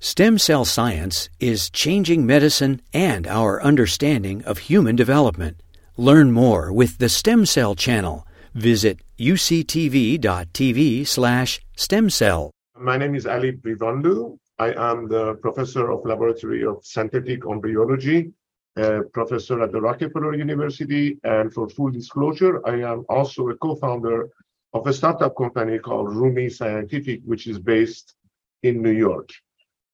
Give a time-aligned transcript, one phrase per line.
[0.00, 5.60] Stem cell science is changing medicine and our understanding of human development.
[5.96, 8.24] Learn more with the Stem Cell Channel.
[8.54, 12.52] Visit uctv.tv slash stem cell.
[12.78, 14.38] My name is Ali Brivanlou.
[14.60, 18.32] I am the professor of Laboratory of Synthetic Embryology,
[18.76, 21.18] a professor at the Rockefeller University.
[21.24, 24.28] And for full disclosure, I am also a co-founder
[24.74, 28.14] of a startup company called Rumi Scientific, which is based
[28.62, 29.30] in New York.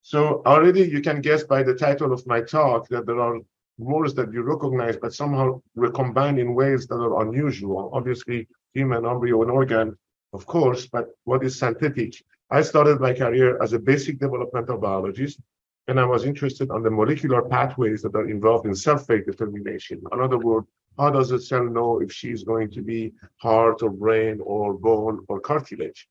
[0.07, 3.39] So already you can guess by the title of my talk that there are
[3.79, 7.89] words that you recognize, but somehow recombined in ways that are unusual.
[7.95, 9.97] Obviously, human embryo and organ,
[10.35, 12.23] of course, but what is synthetic?
[12.51, 15.41] I started my career as a basic developmental biologist,
[15.89, 20.03] and I was interested on the molecular pathways that are involved in cell fate determination.
[20.13, 20.67] In other words,
[20.99, 25.25] how does a cell know if she's going to be heart or brain or bone
[25.29, 26.07] or cartilage?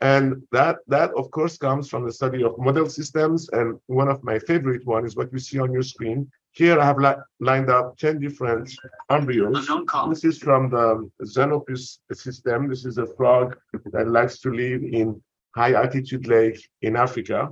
[0.00, 3.48] And that, that of course comes from the study of model systems.
[3.50, 6.30] And one of my favorite one is what you see on your screen.
[6.52, 8.72] Here I have li- lined up 10 different
[9.10, 9.68] embryos.
[10.10, 12.68] This is from the Xenopus system.
[12.68, 13.56] This is a frog
[13.92, 15.20] that likes to live in
[15.54, 17.48] high altitude lake in Africa.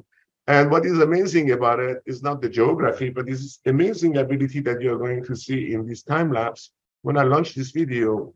[0.46, 4.80] And what is amazing about it is not the geography, but this amazing ability that
[4.80, 6.70] you're going to see in this time lapse.
[7.02, 8.32] When I launch this video,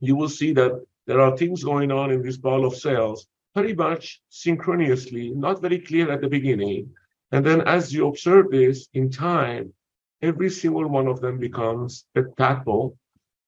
[0.00, 0.72] you will see that
[1.06, 5.78] there are things going on in this ball of cells pretty much synchronously, not very
[5.78, 6.90] clear at the beginning.
[7.32, 9.72] And then as you observe this in time,
[10.20, 12.96] every single one of them becomes a tadpole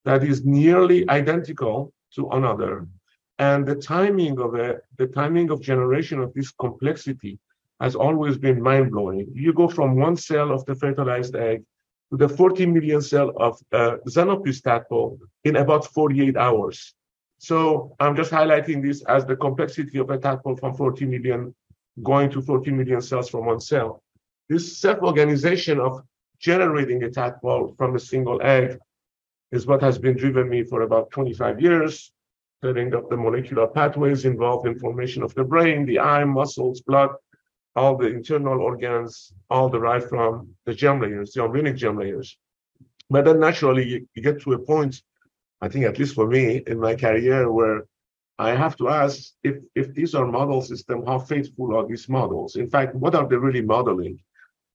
[0.04, 2.86] that is nearly identical to another.
[3.38, 7.38] And the timing of it, the timing of generation of this complexity
[7.80, 9.28] has always been mind blowing.
[9.34, 11.64] You go from one cell of the fertilized egg
[12.10, 16.94] to the 40 million cell of uh, Xenopus tadpole in about 48 hours.
[17.38, 21.54] So I'm just highlighting this as the complexity of a tadpole from 40 million
[22.02, 24.02] going to 40 million cells from one cell.
[24.48, 26.02] This self-organization of
[26.38, 28.78] generating a tadpole from a single egg
[29.52, 32.12] is what has been driven me for about 25 years,
[32.58, 37.10] studying of the molecular pathways involved in formation of the brain, the eye, muscles, blood,
[37.76, 42.36] all the internal organs, all derived from the germ layers, the embryonic germ layers.
[43.10, 45.02] But then naturally you get to a point
[45.60, 47.86] I think at least for me in my career, where
[48.38, 52.56] I have to ask if, if these are model systems, how faithful are these models?
[52.56, 54.18] In fact, what are they really modeling?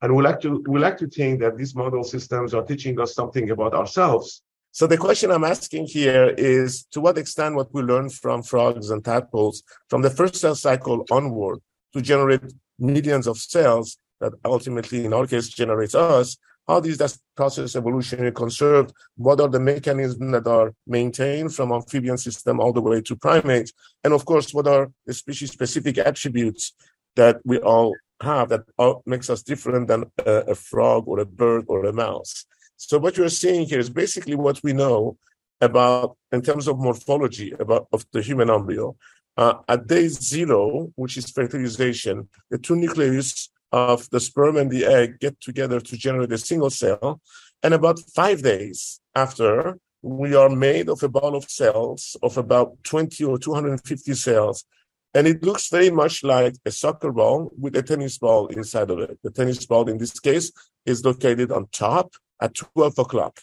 [0.01, 3.13] And we like to we like to think that these model systems are teaching us
[3.13, 4.43] something about ourselves.
[4.71, 8.91] So the question I'm asking here is to what extent what we learn from frogs
[8.91, 11.59] and tadpoles from the first cell cycle onward
[11.93, 12.41] to generate
[12.77, 16.37] millions of cells that ultimately in our case generates us
[16.69, 18.93] how is that process evolutionary conserved?
[19.17, 23.73] What are the mechanisms that are maintained from amphibian system all the way to primates?
[24.03, 26.73] And of course, what are the species specific attributes
[27.15, 28.65] that we all have that
[29.07, 32.45] makes us different than a, a frog or a bird or a mouse?
[32.77, 35.17] So what you're seeing here is basically what we know
[35.59, 38.95] about in terms of morphology about of the human embryo.
[39.35, 44.85] Uh, at day zero, which is fertilization, the two nucleus of the sperm and the
[44.85, 47.21] egg get together to generate a single cell.
[47.61, 52.83] And about five days after, we are made of a ball of cells of about
[52.83, 54.65] 20 or 250 cells.
[55.13, 58.99] And it looks very much like a soccer ball with a tennis ball inside of
[58.99, 59.19] it.
[59.23, 60.51] The tennis ball in this case
[60.85, 63.39] is located on top at 12 o'clock.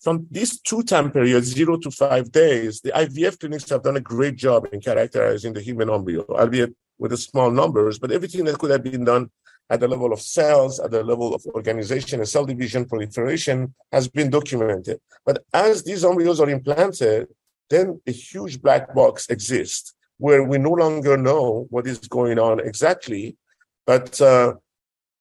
[0.00, 4.00] From these two time periods, zero to five days, the IVF clinics have done a
[4.00, 8.58] great job in characterizing the human embryo, albeit with the small numbers, but everything that
[8.58, 9.30] could have been done
[9.70, 14.06] at the level of cells, at the level of organization and cell division proliferation has
[14.06, 15.00] been documented.
[15.24, 17.28] But as these embryos are implanted,
[17.70, 22.60] then a huge black box exists where we no longer know what is going on
[22.60, 23.36] exactly.
[23.86, 24.54] But uh,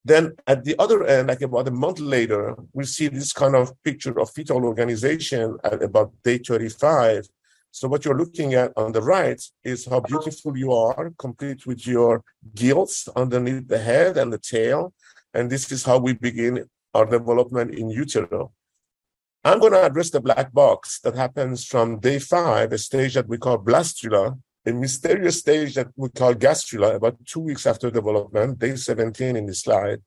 [0.04, 3.72] then at the other end, like about a month later, we see this kind of
[3.84, 7.28] picture of fetal organization at about day 35
[7.72, 11.86] so what you're looking at on the right is how beautiful you are, complete with
[11.86, 12.24] your
[12.56, 14.94] gills underneath the head and the tail.
[15.34, 18.52] And this is how we begin our development in utero.
[19.44, 23.28] I'm going to address the black box that happens from day five, a stage that
[23.28, 28.60] we call blastula, a mysterious stage that we call gastrula, about two weeks after development,
[28.60, 30.02] day 17 in the slide.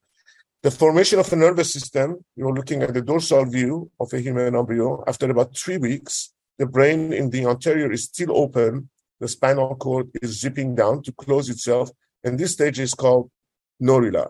[0.62, 4.54] The formation of a nervous system, you're looking at the dorsal view of a human
[4.54, 8.88] embryo after about three weeks the brain in the anterior is still open.
[9.20, 11.90] The spinal cord is zipping down to close itself.
[12.24, 13.30] And this stage is called
[13.80, 14.28] neurula.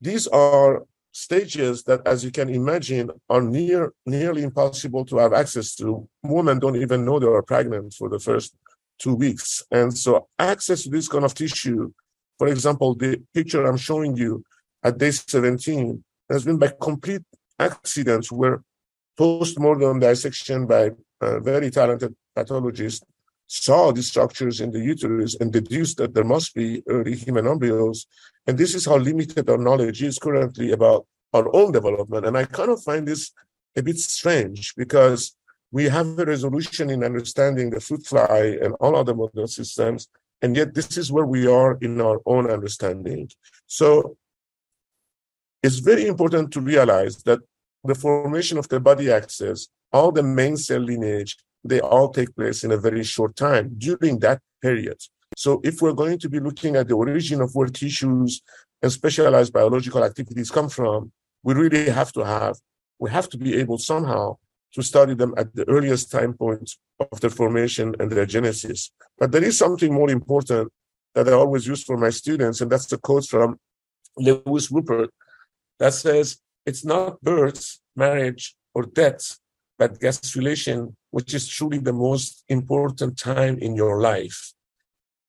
[0.00, 5.74] These are stages that, as you can imagine, are near nearly impossible to have access
[5.76, 6.08] to.
[6.22, 8.54] Women don't even know they are pregnant for the first
[8.98, 9.62] two weeks.
[9.70, 11.92] And so access to this kind of tissue
[12.38, 14.44] For example, the picture I'm showing you
[14.82, 17.22] at day 17 has been by complete
[17.58, 18.62] accident where
[19.16, 23.04] post-mortem dissection by a very talented pathologist
[23.46, 28.06] saw these structures in the uterus and deduced that there must be early human embryos.
[28.46, 32.26] And this is how limited our knowledge is currently about our own development.
[32.26, 33.32] And I kind of find this
[33.76, 35.34] a bit strange because
[35.70, 40.08] we have a resolution in understanding the fruit fly and all other model systems,
[40.40, 43.30] and yet this is where we are in our own understanding.
[43.66, 44.16] So
[45.62, 47.40] it's very important to realize that
[47.84, 52.64] the formation of the body axis, all the main cell lineage, they all take place
[52.64, 54.98] in a very short time during that period.
[55.36, 58.42] So if we're going to be looking at the origin of where tissues
[58.82, 62.56] and specialized biological activities come from, we really have to have,
[62.98, 64.36] we have to be able somehow
[64.74, 68.90] to study them at the earliest time points of their formation and their genesis.
[69.18, 70.72] But there is something more important
[71.14, 73.58] that I always use for my students, and that's the quote from
[74.16, 75.08] Lewis Wolpert
[75.78, 77.62] that says, It's not birth,
[77.96, 78.44] marriage,
[78.74, 79.38] or death,
[79.80, 80.78] but gastrulation,
[81.16, 84.38] which is truly the most important time in your life.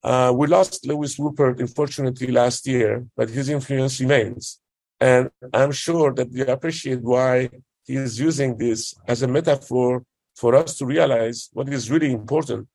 [0.03, 4.59] Uh, we lost Lewis Wolpert, unfortunately, last year, but his influence remains.
[4.99, 7.49] And I'm sure that we appreciate why
[7.85, 10.03] he is using this as a metaphor
[10.35, 12.67] for us to realize what is really important.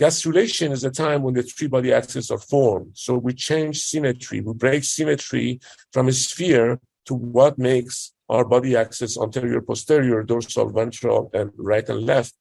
[0.00, 2.90] Gastrulation is a time when the three body axes are formed.
[2.94, 5.60] So we change symmetry, we break symmetry
[5.92, 6.80] from a sphere
[7.10, 12.32] to what makes our body axis anterior, posterior, dorsal, ventral, and right and left.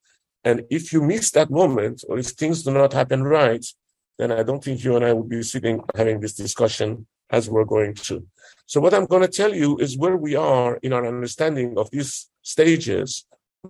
[0.44, 3.66] And if you miss that moment, or if things do not happen right,
[4.20, 7.72] then I don't think you and I would be sitting having this discussion as we're
[7.76, 8.16] going to.
[8.68, 11.90] So what I'm going to tell you is where we are in our understanding of
[11.90, 13.26] these stages,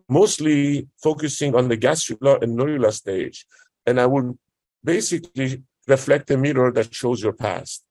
[0.09, 3.45] mostly focusing on the gastrula and neurula stage.
[3.85, 4.37] And I will
[4.83, 7.83] basically reflect a mirror that shows your past.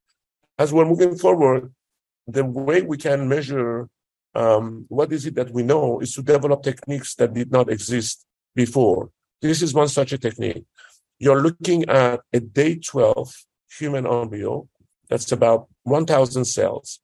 [0.59, 1.73] As we're moving forward,
[2.29, 3.89] the way we can measure
[4.35, 8.25] um, what is it that we know is to develop techniques that did not exist
[8.55, 9.11] before.
[9.41, 10.65] This is one such a technique.
[11.19, 13.35] You're looking at a day 12
[13.79, 14.69] human embryo
[15.09, 17.01] that's about 1,000 cells.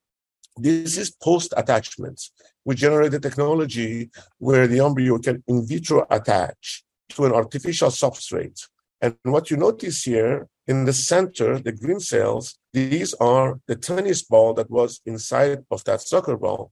[0.57, 2.21] This is post attachment.
[2.63, 8.67] We generate a technology where the embryo can in vitro attach to an artificial substrate.
[9.01, 14.23] And what you notice here in the center, the green cells, these are the tennis
[14.23, 16.71] ball that was inside of that soccer ball.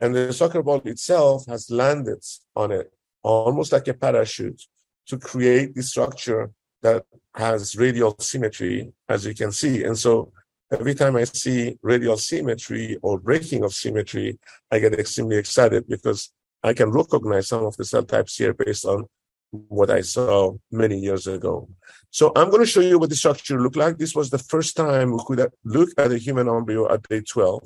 [0.00, 2.22] And the soccer ball itself has landed
[2.54, 2.92] on it,
[3.22, 4.62] almost like a parachute,
[5.06, 6.50] to create the structure
[6.82, 9.84] that has radial symmetry, as you can see.
[9.84, 10.32] And so
[10.70, 14.38] every time I see radial symmetry or breaking of symmetry,
[14.70, 16.30] I get extremely excited because
[16.62, 19.06] I can recognize some of the cell types here based on
[19.52, 21.68] what I saw many years ago.
[22.10, 23.98] So I'm going to show you what the structure looked like.
[23.98, 27.62] This was the first time we could look at a human embryo at day 12.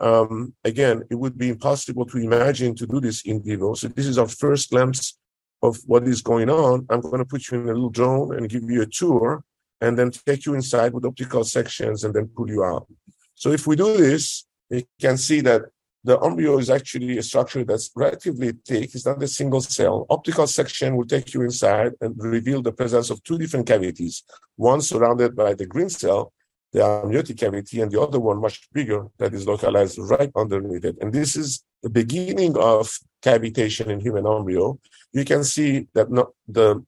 [0.00, 3.74] Um, again, it would be impossible to imagine to do this in vivo.
[3.74, 5.16] So this is our first glimpse
[5.62, 6.86] of what is going on.
[6.90, 9.44] I'm going to put you in a little drone and give you a tour
[9.80, 12.86] and then take you inside with optical sections and then pull you out.
[13.34, 15.62] So if we do this, you can see that
[16.04, 18.94] the embryo is actually a structure that's relatively thick.
[18.94, 20.06] It's not a single cell.
[20.10, 24.22] Optical section will take you inside and reveal the presence of two different cavities.
[24.56, 26.32] One surrounded by the green cell,
[26.72, 30.98] the amniotic cavity, and the other one much bigger that is localized right underneath it.
[31.00, 34.78] And this is the beginning of cavitation in human embryo.
[35.12, 36.08] You can see that
[36.46, 36.84] the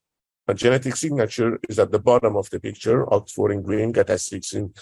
[0.48, 4.74] a genetic signature is at the bottom of the picture, OCT4 in green, GATA6 in,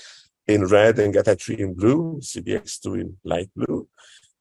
[0.47, 3.88] in red, and GATA3 in blue, CDX2 in light blue.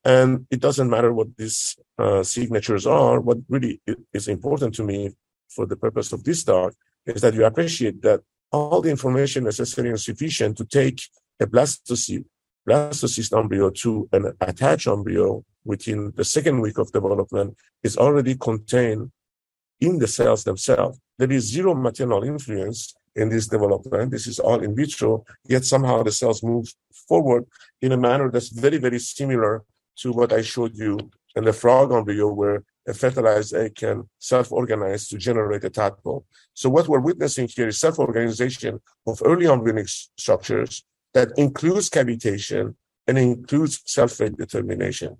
[0.05, 3.19] And it doesn't matter what these uh, signatures are.
[3.21, 3.81] What really
[4.13, 5.11] is important to me
[5.49, 6.73] for the purpose of this talk
[7.05, 11.01] is that you appreciate that all the information necessary and sufficient to take
[11.39, 12.25] a blastocyst,
[12.67, 19.11] blastocyst embryo to an attached embryo within the second week of development is already contained
[19.79, 20.99] in the cells themselves.
[21.17, 24.11] There is zero maternal influence in this development.
[24.11, 26.67] This is all in vitro, yet somehow the cells move
[27.07, 27.45] forward
[27.81, 29.63] in a manner that's very, very similar
[29.97, 30.97] to what I showed you
[31.35, 36.25] in the frog embryo, where a fertilized egg can self-organize to generate a tadpole.
[36.53, 40.83] So what we're witnessing here is self-organization of early embryonic structures
[41.13, 42.75] that includes cavitation
[43.07, 45.17] and includes cell fate determination.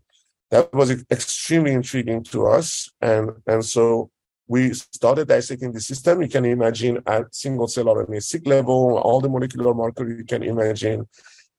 [0.52, 2.90] That was extremely intriguing to us.
[3.02, 4.12] And, and so
[4.48, 6.22] we started dissecting the system.
[6.22, 11.08] You can imagine at single cell RNA-seq level, all the molecular markers you can imagine.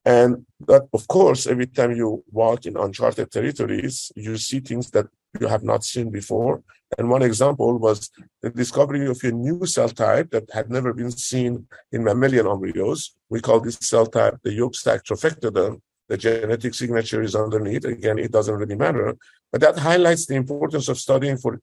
[0.04, 5.06] And that, of course, every time you walk in uncharted territories, you see things that
[5.40, 6.62] you have not seen before.
[6.98, 8.10] And one example was
[8.42, 13.16] the discovery of a new cell type that had never been seen in mammalian embryos.
[13.30, 15.80] We call this cell type the yolk sac trophectoderm.
[16.08, 17.86] The genetic signature is underneath.
[17.86, 19.16] Again, it doesn't really matter,
[19.50, 21.58] but that highlights the importance of studying for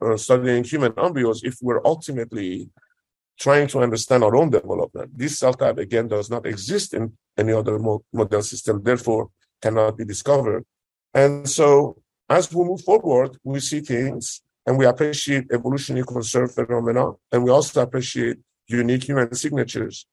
[0.00, 2.70] uh, studying human embryos if we're ultimately
[3.38, 5.10] trying to understand our own development.
[5.16, 10.04] This cell type again does not exist in any other model system, therefore cannot be
[10.04, 10.64] discovered.
[11.12, 11.96] And so
[12.28, 17.50] as we move forward, we see things and we appreciate evolutionary conserved phenomena, and we
[17.50, 20.06] also appreciate unique human signatures.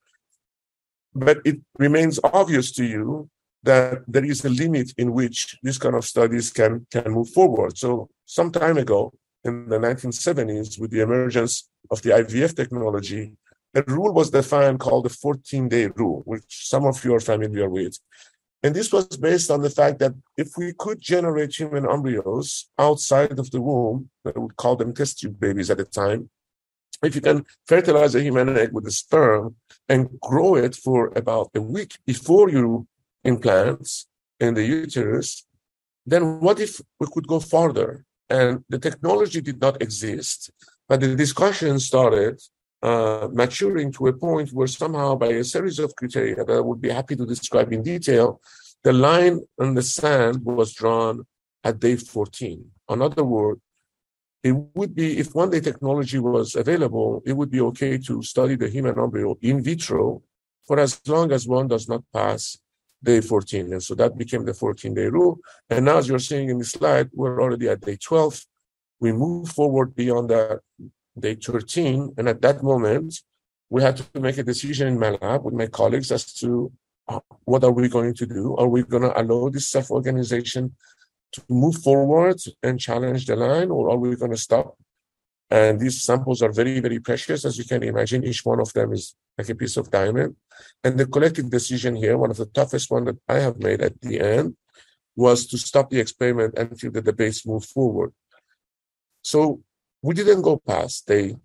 [1.15, 3.29] But it remains obvious to you
[3.63, 7.77] that there is a limit in which this kind of studies can, can move forward.
[7.77, 9.11] So some time ago,
[9.43, 13.33] in the 1970s, with the emergence of the IVF technology,
[13.75, 17.69] a rule was defined called the 14 day rule, which some of you are familiar
[17.69, 17.97] with.
[18.61, 23.37] And this was based on the fact that if we could generate human embryos outside
[23.37, 26.29] of the womb, we would call them test tube babies at the time,
[27.03, 29.55] if you can fertilize a human egg with a sperm
[29.89, 32.87] and grow it for about a week before you
[33.23, 34.05] implant
[34.39, 35.45] in the uterus,
[36.05, 38.05] then what if we could go farther?
[38.29, 40.51] And the technology did not exist,
[40.93, 42.39] but the discussion started
[42.83, 46.79] uh, maturing to a point where somehow by a series of criteria that I would
[46.79, 48.39] be happy to describe in detail,
[48.83, 51.25] the line in the sand was drawn
[51.63, 52.63] at day 14.
[52.91, 53.59] In other words,
[54.43, 58.55] it would be, if one day technology was available, it would be okay to study
[58.55, 60.21] the human embryo in vitro
[60.67, 62.59] for as long as one does not pass
[63.01, 63.73] day 14.
[63.73, 65.39] And so that became the 14 day rule.
[65.71, 68.45] And now, as you're seeing in the slide, we're already at day 12.
[69.03, 70.61] We move forward beyond that
[71.19, 72.13] day 13.
[72.17, 73.19] And at that moment,
[73.69, 76.71] we had to make a decision in my lab with my colleagues as to
[77.09, 78.55] uh, what are we going to do?
[78.55, 80.77] Are we going to allow this self organization
[81.33, 84.77] to move forward and challenge the line, or are we going to stop?
[85.49, 88.23] And these samples are very, very precious, as you can imagine.
[88.23, 90.37] Each one of them is like a piece of diamond.
[90.81, 93.99] And the collective decision here, one of the toughest one that I have made at
[93.99, 94.55] the end,
[95.13, 98.13] was to stop the experiment until the debates move forward.
[99.23, 99.61] So
[100.01, 101.35] we didn't go past day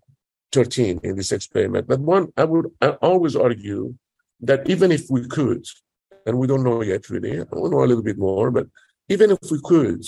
[0.52, 1.86] 13 in this experiment.
[1.86, 3.94] But one, I would I always argue
[4.40, 5.64] that even if we could,
[6.26, 8.66] and we don't know yet really, we know a little bit more, but
[9.08, 10.02] even if we could,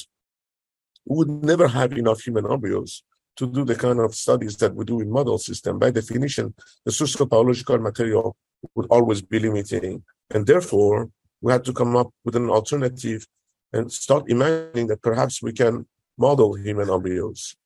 [1.06, 3.02] we would never have enough human embryos
[3.36, 5.78] to do the kind of studies that we do in model system.
[5.78, 8.36] By definition, the sociobiological material
[8.74, 10.02] would always be limiting.
[10.30, 11.10] And therefore,
[11.40, 13.26] we had to come up with an alternative
[13.72, 15.86] and start imagining that perhaps we can
[16.18, 17.56] model human embryos.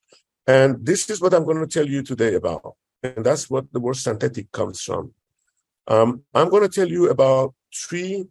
[0.46, 2.74] And this is what I'm going to tell you today about.
[3.02, 5.12] And that's what the word synthetic comes from.
[5.86, 8.26] Um, I'm going to tell you about three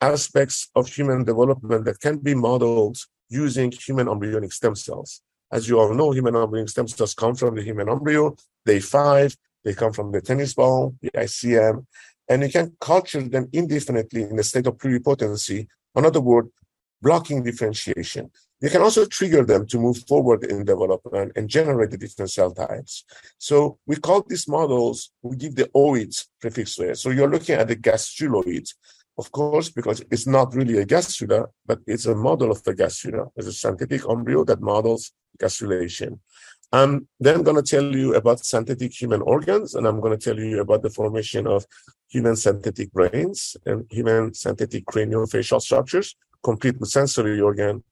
[0.00, 5.22] aspects of human development that can be modeled using human embryonic stem cells.
[5.50, 9.36] As you all know, human embryonic stem cells come from the human embryo, day five,
[9.64, 11.86] they come from the tennis ball, the ICM,
[12.28, 15.66] and you can culture them indefinitely in a state of pluripotency.
[15.94, 16.48] In other words,
[17.04, 18.24] blocking differentiation.
[18.62, 22.52] You can also trigger them to move forward in development and generate the different cell
[22.52, 23.04] types.
[23.48, 26.96] So we call these models, we give the oids prefix to it.
[26.96, 28.66] So you're looking at the gastruloid,
[29.18, 33.24] of course, because it's not really a gastrula, but it's a model of the gastrula.
[33.36, 36.12] It's a synthetic embryo that models gastrulation.
[36.72, 40.24] Then I'm then going to tell you about synthetic human organs, and I'm going to
[40.26, 41.66] tell you about the formation of
[42.08, 47.82] human synthetic brains and human synthetic craniofacial structures, complete with sensory organ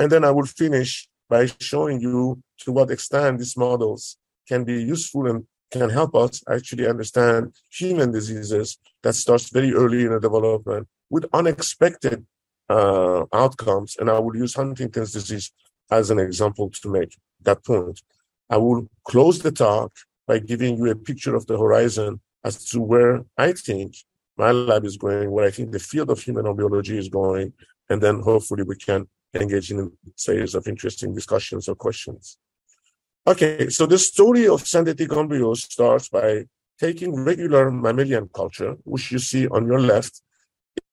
[0.00, 4.16] and then I will finish by showing you to what extent these models
[4.48, 10.04] can be useful and can help us actually understand human diseases that starts very early
[10.06, 12.26] in the development with unexpected
[12.70, 13.96] uh, outcomes.
[13.98, 15.52] And I will use Huntington's disease
[15.90, 18.00] as an example to make that point.
[18.48, 19.92] I will close the talk
[20.26, 23.94] by giving you a picture of the horizon as to where I think
[24.36, 27.52] my lab is going, where I think the field of human biology is going,
[27.90, 32.38] and then hopefully we can engage in series of interesting discussions or questions.
[33.26, 36.44] Okay, so the story of synthetic embryos starts by
[36.78, 40.22] taking regular mammalian culture, which you see on your left.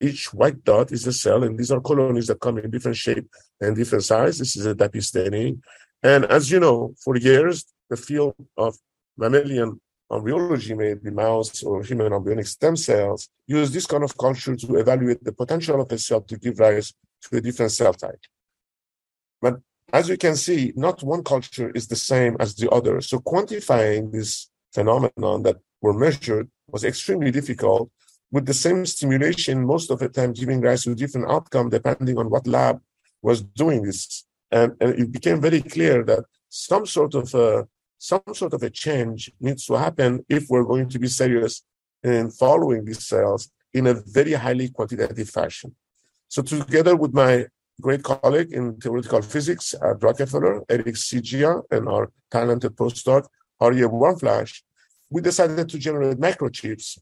[0.01, 3.27] Each white dot is a cell, and these are colonies that come in different shape
[3.61, 4.37] and different size.
[4.39, 5.63] This is a DAPI staining.
[6.03, 8.75] And as you know, for years, the field of
[9.17, 9.79] mammalian
[10.11, 15.23] embryology, maybe mouse or human embryonic stem cells, use this kind of culture to evaluate
[15.23, 18.23] the potential of a cell to give rise to a different cell type.
[19.41, 19.59] But
[19.93, 23.01] as you can see, not one culture is the same as the other.
[23.01, 27.89] So quantifying this phenomenon that were measured was extremely difficult
[28.31, 32.29] with the same stimulation most of the time giving rise to different outcome depending on
[32.29, 32.81] what lab
[33.21, 38.21] was doing this And, and it became very clear that some sort of a, some
[38.33, 41.63] sort of a change needs to happen if we're going to be serious
[42.03, 45.75] in following these cells in a very highly quantitative fashion.
[46.27, 47.45] So together with my
[47.81, 53.27] great colleague in theoretical physics uh, at Rockefeller, Eric Siggia, and our talented postdoc,
[53.61, 54.61] Aryeh Warmflash,
[55.09, 56.99] we decided to generate microchips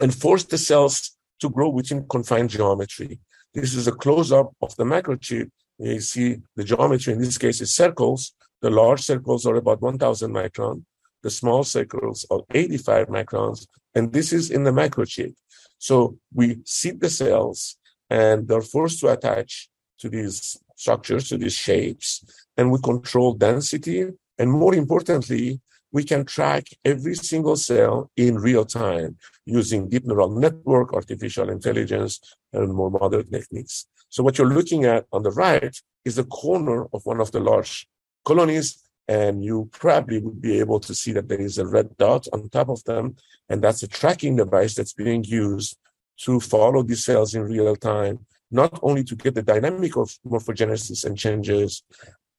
[0.00, 3.18] and force the cells to grow within confined geometry.
[3.52, 5.50] This is a close-up of the microchip.
[5.78, 8.32] You see the geometry in this case is circles.
[8.62, 10.84] The large circles are about 1,000 micron.
[11.22, 13.66] The small circles are 85 microns.
[13.94, 15.34] And this is in the microchip.
[15.78, 17.76] So we seed the cells
[18.08, 22.24] and they're forced to attach to these structures, to these shapes,
[22.56, 24.06] and we control density.
[24.38, 25.60] And more importantly,
[25.92, 32.20] we can track every single cell in real time using deep neural network, artificial intelligence,
[32.52, 33.86] and more modern techniques.
[34.08, 37.40] So what you're looking at on the right is the corner of one of the
[37.40, 37.88] large
[38.26, 38.68] colonies,
[39.08, 42.48] and you probably would be able to see that there is a red dot on
[42.48, 43.04] top of them,
[43.48, 45.78] and that's a tracking device that's being used
[46.24, 48.16] to follow these cells in real time,
[48.50, 51.82] not only to get the dynamic of morphogenesis and changes,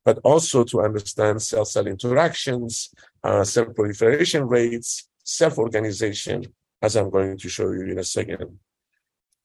[0.03, 6.37] but also to understand cell-cell interactions, uh, cell proliferation rates, self-organization,
[6.81, 8.59] as I'm going to show you in a second.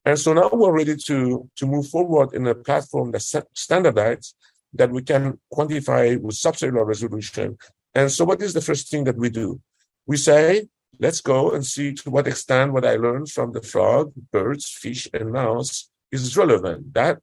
[0.04, 3.22] And so now we're ready to, to move forward in a platform that
[3.54, 4.34] standardized
[4.74, 7.58] that we can quantify with subcellular resolution.
[7.94, 9.60] And so what is the first thing that we do?
[10.06, 14.12] We say, let's go and see to what extent what I learned from the frog,
[14.32, 16.94] birds, fish, and mouse is relevant.
[16.94, 17.18] That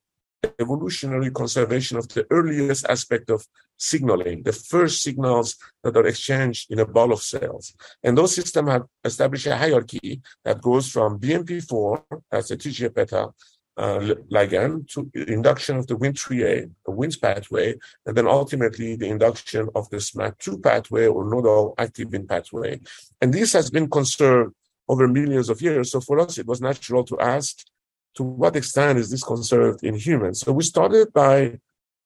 [0.60, 3.46] evolutionary conservation of the earliest aspect of
[3.78, 7.74] signaling, the first signals that are exchanged in a ball of cells.
[8.04, 13.30] And those systems have established a hierarchy that goes from BMP4, that's a TGF-beta
[13.80, 19.70] uh, ligand, to induction of the Wnt3a, the Wnt pathway, and then ultimately the induction
[19.74, 22.80] of the SMAD2 pathway or nodal active activin pathway.
[23.22, 24.54] And this has been conserved
[24.90, 25.92] over millions of years.
[25.92, 27.66] So for us, it was natural to ask
[28.16, 30.42] to what extent is this conserved in humans?
[30.42, 31.60] So we started by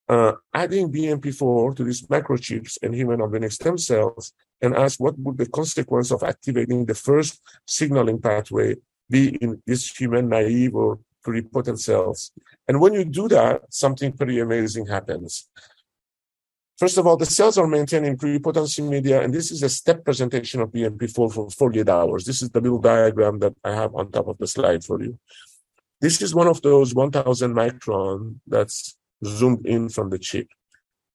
[0.07, 5.37] uh, adding BMP4 to these microchips in human embryonic stem cells and asked what would
[5.37, 8.75] the consequence of activating the first signaling pathway
[9.09, 12.31] be in these human naive or pluripotent cells.
[12.67, 15.49] And when you do that, something pretty amazing happens.
[16.77, 20.03] First of all, the cells are maintained in pluripotency media, and this is a step
[20.03, 22.25] presentation of BMP4 for 48 hours.
[22.25, 25.17] This is the little diagram that I have on top of the slide for you.
[26.01, 30.47] This is one of those 1000 micron that's zoomed in from the chip.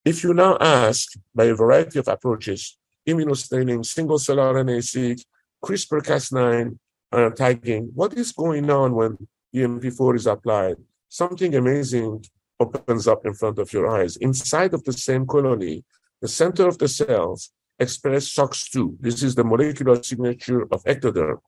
[0.05, 5.21] If you now ask by a variety of approaches, immunostaining, single cell RNA-seq,
[5.63, 6.79] CRISPR-Cas9
[7.13, 10.77] uh, tagging, what is going on when BMP4 is applied?
[11.09, 12.25] Something amazing
[12.61, 14.17] opens up in front of your eyes.
[14.17, 15.85] Inside of the same colony,
[16.21, 18.97] the center of the cells express SOX2.
[19.01, 21.39] This is the molecular signature of ectoderm.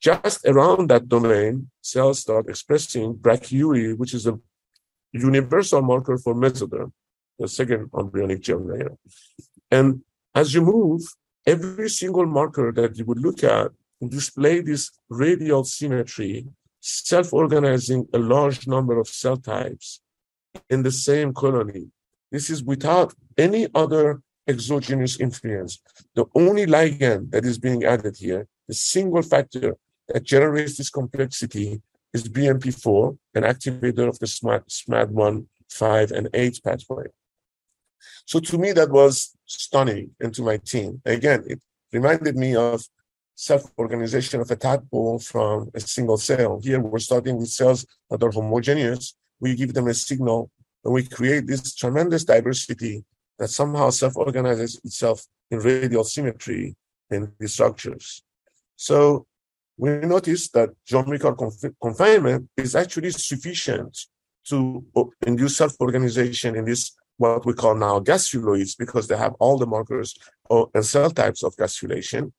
[0.00, 4.38] Just around that domain, cells start expressing brachyury, which is a
[5.12, 6.92] universal marker for mesoderm,
[7.38, 8.96] the second embryonic gel layer.
[9.70, 10.02] And
[10.34, 11.02] as you move,
[11.46, 13.70] every single marker that you would look at
[14.08, 16.46] display this radial symmetry,
[16.82, 20.00] self-organizing a large number of cell types
[20.68, 21.86] in the same colony.
[22.30, 25.80] This is without any other exogenous influence.
[26.14, 29.76] The only ligand that is being added here, the single factor
[30.08, 31.80] that generates this complexity
[32.12, 37.06] is BMP4, an activator of the SMAD1, 5, and 8 pathway.
[38.26, 41.00] So to me, that was stunning, and to my team.
[41.04, 41.60] Again, it
[41.92, 42.84] reminded me of
[43.34, 46.60] self-organization of a tadpole from a single cell.
[46.62, 49.14] Here, we're starting with cells that are homogeneous.
[49.40, 50.50] We give them a signal,
[50.84, 53.04] and we create this tremendous diversity
[53.38, 56.76] that somehow self-organizes itself in radial symmetry
[57.10, 58.22] in these structures.
[58.76, 59.26] So
[59.76, 64.06] we noticed that geometrical conf- confinement is actually sufficient
[64.48, 64.84] to
[65.26, 70.16] induce self-organization in this what we call now gastruloids because they have all the markers
[70.50, 72.32] oh, and cell types of gastrulation.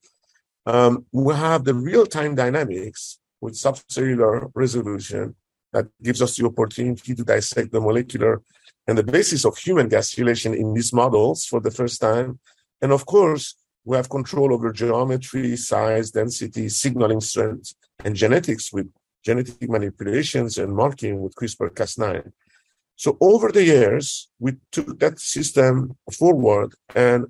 [0.65, 5.35] Um, we have the real-time dynamics with subcellular resolution
[5.73, 8.41] that gives us the opportunity to dissect the molecular
[8.87, 12.39] and the basis of human gastrulation in these models for the first time.
[12.81, 17.73] And of course, we have control over geometry, size, density, signaling strength,
[18.03, 18.89] and genetics with
[19.25, 22.31] genetic manipulations and marking with CRISPR-Cas9.
[22.95, 27.25] So over the years, we took that system forward and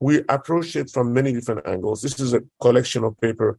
[0.00, 2.02] we approached it from many different angles.
[2.02, 3.58] This is a collection of paper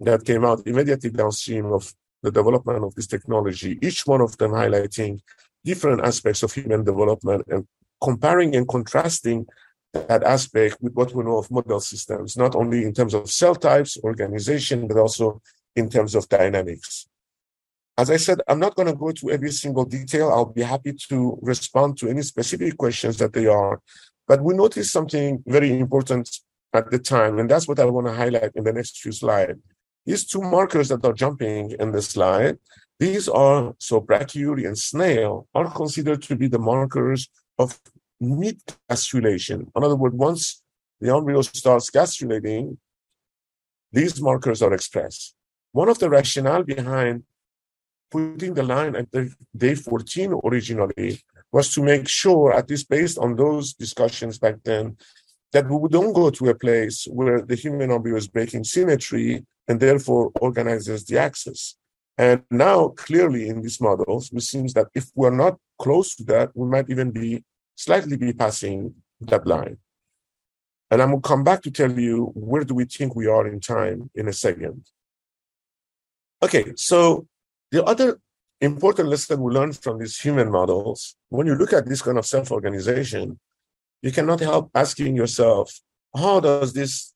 [0.00, 4.50] that came out immediately downstream of the development of this technology, each one of them
[4.50, 5.20] highlighting
[5.64, 7.66] different aspects of human development and
[8.02, 9.46] comparing and contrasting
[9.92, 13.54] that aspect with what we know of model systems, not only in terms of cell
[13.54, 15.40] types, organization, but also
[15.74, 17.06] in terms of dynamics.
[17.98, 20.28] As I said, I'm not going to go to every single detail.
[20.28, 23.80] I'll be happy to respond to any specific questions that they are.
[24.26, 26.28] But we noticed something very important
[26.72, 29.58] at the time, and that's what I want to highlight in the next few slides.
[30.04, 32.58] These two markers that are jumping in the slide,
[32.98, 37.78] these are, so brachyury and snail are considered to be the markers of
[38.20, 38.60] mid
[38.90, 39.68] gastrulation.
[39.74, 40.62] In other words, once
[41.00, 42.78] the embryo starts gastrulating,
[43.92, 45.34] these markers are expressed.
[45.72, 47.24] One of the rationale behind
[48.10, 51.20] putting the line at the day 14 originally
[51.52, 54.96] was to make sure, at least based on those discussions back then,
[55.52, 59.80] that we don't go to a place where the human embryo is breaking symmetry and
[59.80, 61.76] therefore organizes the axis.
[62.18, 66.50] And now, clearly in these models, it seems that if we're not close to that,
[66.54, 67.44] we might even be
[67.76, 69.78] slightly be passing that line.
[70.90, 73.46] And I'm going to come back to tell you where do we think we are
[73.46, 74.86] in time in a second.
[76.42, 77.26] Okay, so
[77.70, 78.20] the other
[78.60, 82.26] important lesson we learned from these human models, when you look at this kind of
[82.26, 83.38] self-organization,
[84.02, 85.80] you cannot help asking yourself,
[86.14, 87.12] how does this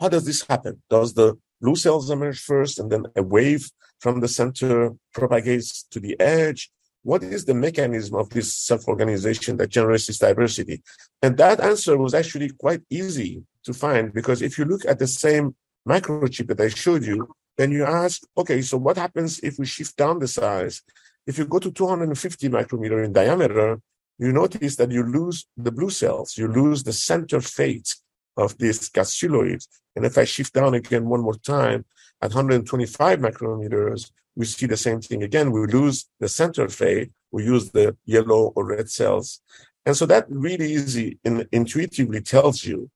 [0.00, 0.82] how does this happen?
[0.90, 5.98] Does the blue cells emerge first and then a wave from the center propagates to
[5.98, 6.70] the edge?
[7.06, 10.82] what is the mechanism of this self-organization that generates this diversity?
[11.22, 15.06] And that answer was actually quite easy to find because if you look at the
[15.06, 15.54] same
[15.88, 19.96] microchip that I showed you, then you ask, okay, so what happens if we shift
[19.96, 20.82] down the size?
[21.26, 23.80] If you go to 250 micrometer in diameter,
[24.18, 27.96] you notice that you lose the blue cells, you lose the center fate
[28.36, 29.66] of these gastruloid.
[29.94, 31.84] And if I shift down again one more time
[32.20, 35.50] at 125 micrometers, we see the same thing again.
[35.50, 37.10] We lose the center fate.
[37.32, 39.40] We use the yellow or red cells.
[39.84, 42.90] And so that really easy in, intuitively tells you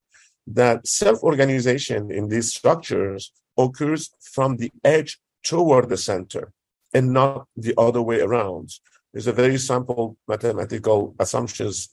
[0.46, 3.32] that self-organization in these structures
[3.64, 6.52] occurs from the edge toward the center
[6.92, 8.70] and not the other way around.
[9.12, 11.88] There's a very simple mathematical assumptions,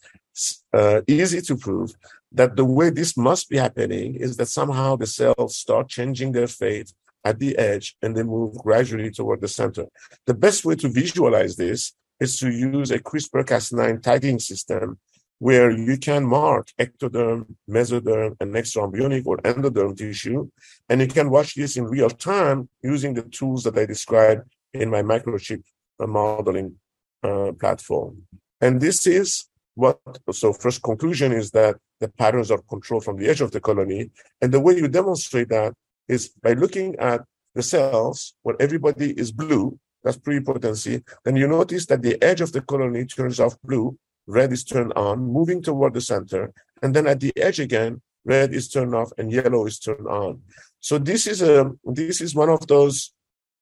[0.73, 1.91] uh, easy to prove
[2.31, 6.47] that the way this must be happening is that somehow the cells start changing their
[6.47, 6.91] fate
[7.23, 9.85] at the edge and then move gradually toward the center.
[10.25, 14.99] The best way to visualize this is to use a CRISPR-Cas9 tagging system
[15.39, 20.49] where you can mark ectoderm, mesoderm, and extraembryonic or endoderm tissue.
[20.89, 24.89] And you can watch this in real time using the tools that I described in
[24.89, 25.63] my microchip
[25.99, 26.75] modeling
[27.23, 28.23] uh, platform.
[28.61, 29.45] And this is
[29.75, 29.99] what,
[30.31, 34.09] so first conclusion is that the patterns are controlled from the edge of the colony.
[34.41, 35.73] And the way you demonstrate that
[36.07, 37.21] is by looking at
[37.53, 42.51] the cells where everybody is blue, that's pluripotency, then you notice that the edge of
[42.51, 43.97] the colony turns off blue,
[44.27, 48.53] red is turned on, moving toward the center, and then at the edge again, red
[48.53, 50.41] is turned off and yellow is turned on.
[50.79, 53.13] So this is a this is one of those,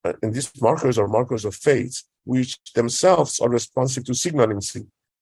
[0.04, 4.62] uh, and these markers are markers of fate, which themselves are responsive to signaling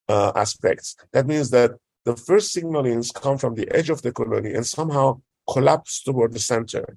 [0.08, 0.96] uh, aspects.
[1.12, 1.72] That means that
[2.04, 6.38] the first signalings come from the edge of the colony and somehow collapse toward the
[6.40, 6.96] center.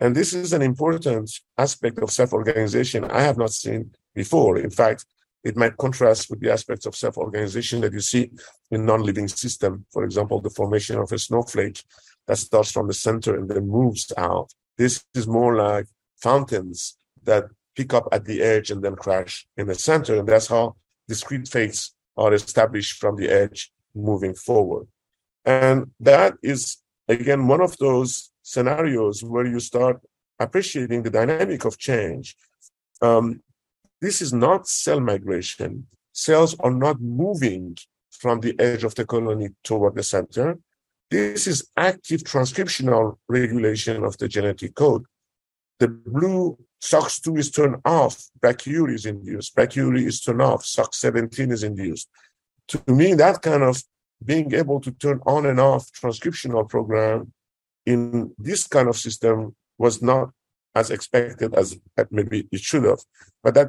[0.00, 4.58] And this is an important aspect of self-organization I have not seen before.
[4.58, 5.06] In fact,
[5.46, 8.30] it might contrast with the aspects of self-organization that you see
[8.72, 9.86] in non-living system.
[9.92, 11.82] For example, the formation of a snowflake
[12.26, 14.48] that starts from the center and then moves out.
[14.76, 17.44] This is more like fountains that
[17.76, 20.16] pick up at the edge and then crash in the center.
[20.18, 20.74] And that's how
[21.06, 24.88] discrete fates are established from the edge moving forward.
[25.44, 30.00] And that is, again, one of those scenarios where you start
[30.40, 32.36] appreciating the dynamic of change.
[33.00, 33.42] Um,
[34.00, 35.86] this is not cell migration.
[36.12, 37.76] Cells are not moving
[38.10, 40.58] from the edge of the colony toward the center.
[41.10, 45.04] This is active transcriptional regulation of the genetic code.
[45.78, 51.62] The blue SOX2 is turned off, brachyury is induced, brachyury is turned off, SOX17 is
[51.62, 52.08] induced.
[52.68, 53.82] To me, that kind of
[54.24, 57.32] being able to turn on and off transcriptional program
[57.84, 60.30] in this kind of system was not
[60.74, 61.78] as expected as
[62.10, 63.00] maybe it should have.
[63.42, 63.68] But that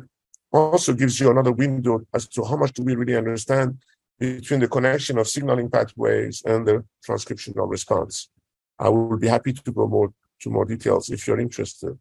[0.52, 3.78] also gives you another window as to how much do we really understand
[4.20, 8.30] between the connection of signaling pathways and the transcriptional response.
[8.80, 11.98] I will be happy to go more to more details if you're interested.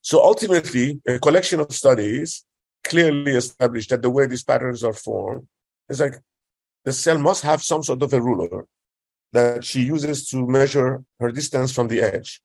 [0.00, 2.44] So ultimately, a collection of studies
[2.84, 5.46] clearly established that the way these patterns are formed
[5.88, 6.14] is like
[6.84, 8.66] the cell must have some sort of a ruler
[9.32, 12.40] that she uses to measure her distance from the edge.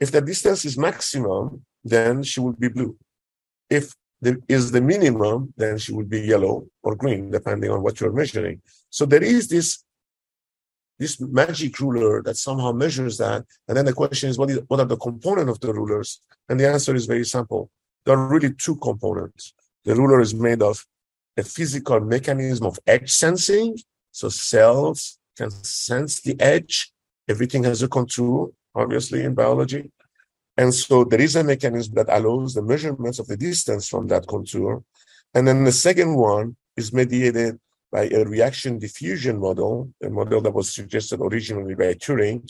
[0.00, 2.96] If the distance is maximum, then she will be blue.
[3.70, 8.00] If there is the minimum, then she would be yellow or green, depending on what
[8.00, 8.62] you're measuring.
[8.90, 9.84] So there is this
[10.98, 13.44] this magic ruler that somehow measures that.
[13.66, 16.20] And then the question is, what, is, what are the components of the rulers?
[16.48, 17.70] And the answer is very simple.
[18.04, 19.54] There are really two components.
[19.84, 20.86] The ruler is made of
[21.36, 23.76] a physical mechanism of edge sensing.
[24.12, 26.92] So cells can sense the edge.
[27.28, 29.90] Everything has a contour, obviously, in biology.
[30.56, 34.26] And so there is a mechanism that allows the measurements of the distance from that
[34.26, 34.84] contour.
[35.34, 37.58] And then the second one is mediated
[37.90, 42.48] by a reaction diffusion model, a model that was suggested originally by Turing,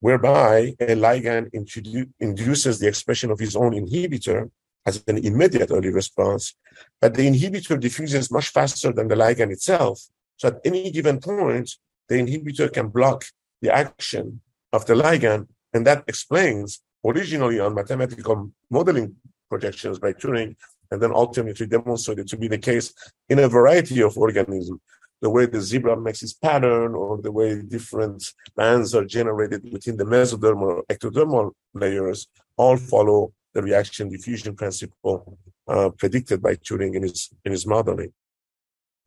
[0.00, 4.50] whereby a ligand introdu- induces the expression of his own inhibitor
[4.84, 6.56] as an immediate early response,
[7.00, 10.00] but the inhibitor diffuses much faster than the ligand itself.
[10.36, 11.76] So at any given point,
[12.08, 13.24] the inhibitor can block
[13.60, 14.40] the action
[14.72, 19.16] of the ligand, and that explains originally on mathematical modeling
[19.48, 20.56] projections by Turing
[20.90, 22.92] and then ultimately demonstrated to be the case
[23.28, 24.80] in a variety of organisms.
[25.20, 28.24] The way the zebra makes its pattern, or the way different
[28.56, 35.38] bands are generated within the mesodermal or ectodermal layers, all follow the reaction diffusion principle
[35.68, 38.12] uh, predicted by Turing in his in his modeling.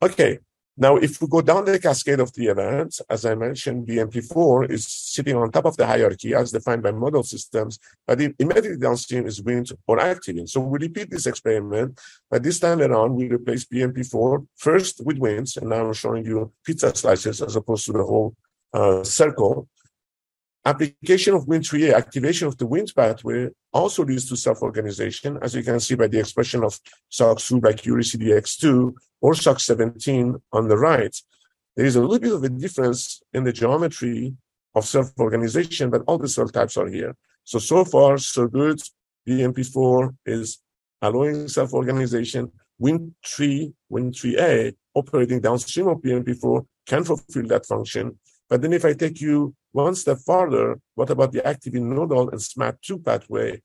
[0.02, 0.38] Okay,
[0.78, 4.86] now, if we go down the cascade of the events, as I mentioned, BMP4 is
[4.86, 9.40] sitting on top of the hierarchy as defined by model systems, but immediately downstream is
[9.40, 10.46] Wnt or activin.
[10.46, 11.98] So we repeat this experiment,
[12.30, 16.52] but this time around we replace BMP4 first with Wnt, and now I'm showing you
[16.62, 18.34] pizza slices as opposed to the whole
[18.74, 19.68] uh, circle.
[20.66, 25.78] Application of Wnt3a, activation of the Wnt pathway, also leads to self-organization, as you can
[25.78, 26.76] see by the expression of
[27.12, 31.14] SOX2 by CDX2 or SOX17 on the right.
[31.76, 34.34] There is a little bit of a difference in the geometry
[34.74, 37.14] of self-organization, but all the cell types are here.
[37.44, 38.80] So, so far, so good.
[39.28, 40.58] BMP4 is
[41.00, 42.50] allowing self-organization.
[42.82, 48.18] Wnt3, Wnt3a, operating downstream of BMP4, can fulfill that function.
[48.48, 52.40] But then if I take you one step further, what about the activin nodal and
[52.40, 53.60] SMAD2 pathway?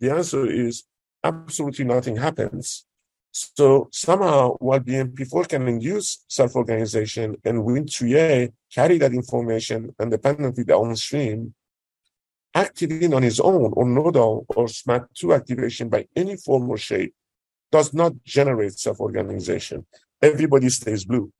[0.00, 0.84] The answer is
[1.22, 2.86] absolutely nothing happens.
[3.32, 11.54] So somehow, while BMP4 can induce self-organization and Wnt3a carry that information independently downstream,
[12.56, 17.14] activin on his own or nodal or SMAD2 activation by any form or shape
[17.70, 19.86] does not generate self-organization.
[20.22, 21.30] Everybody stays blue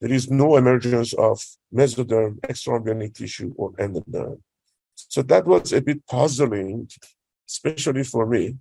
[0.00, 4.40] there is no emergence of mesoderm, extraorganic tissue, or endoderm.
[4.94, 6.88] So that was a bit puzzling,
[7.48, 8.56] especially for me,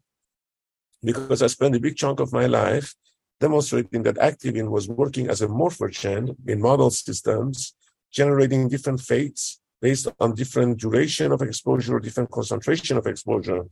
[1.03, 2.95] because I spent a big chunk of my life
[3.39, 7.75] demonstrating that activin was working as a morphogen in model systems,
[8.11, 13.65] generating different fates based on different duration of exposure, different concentration of exposure.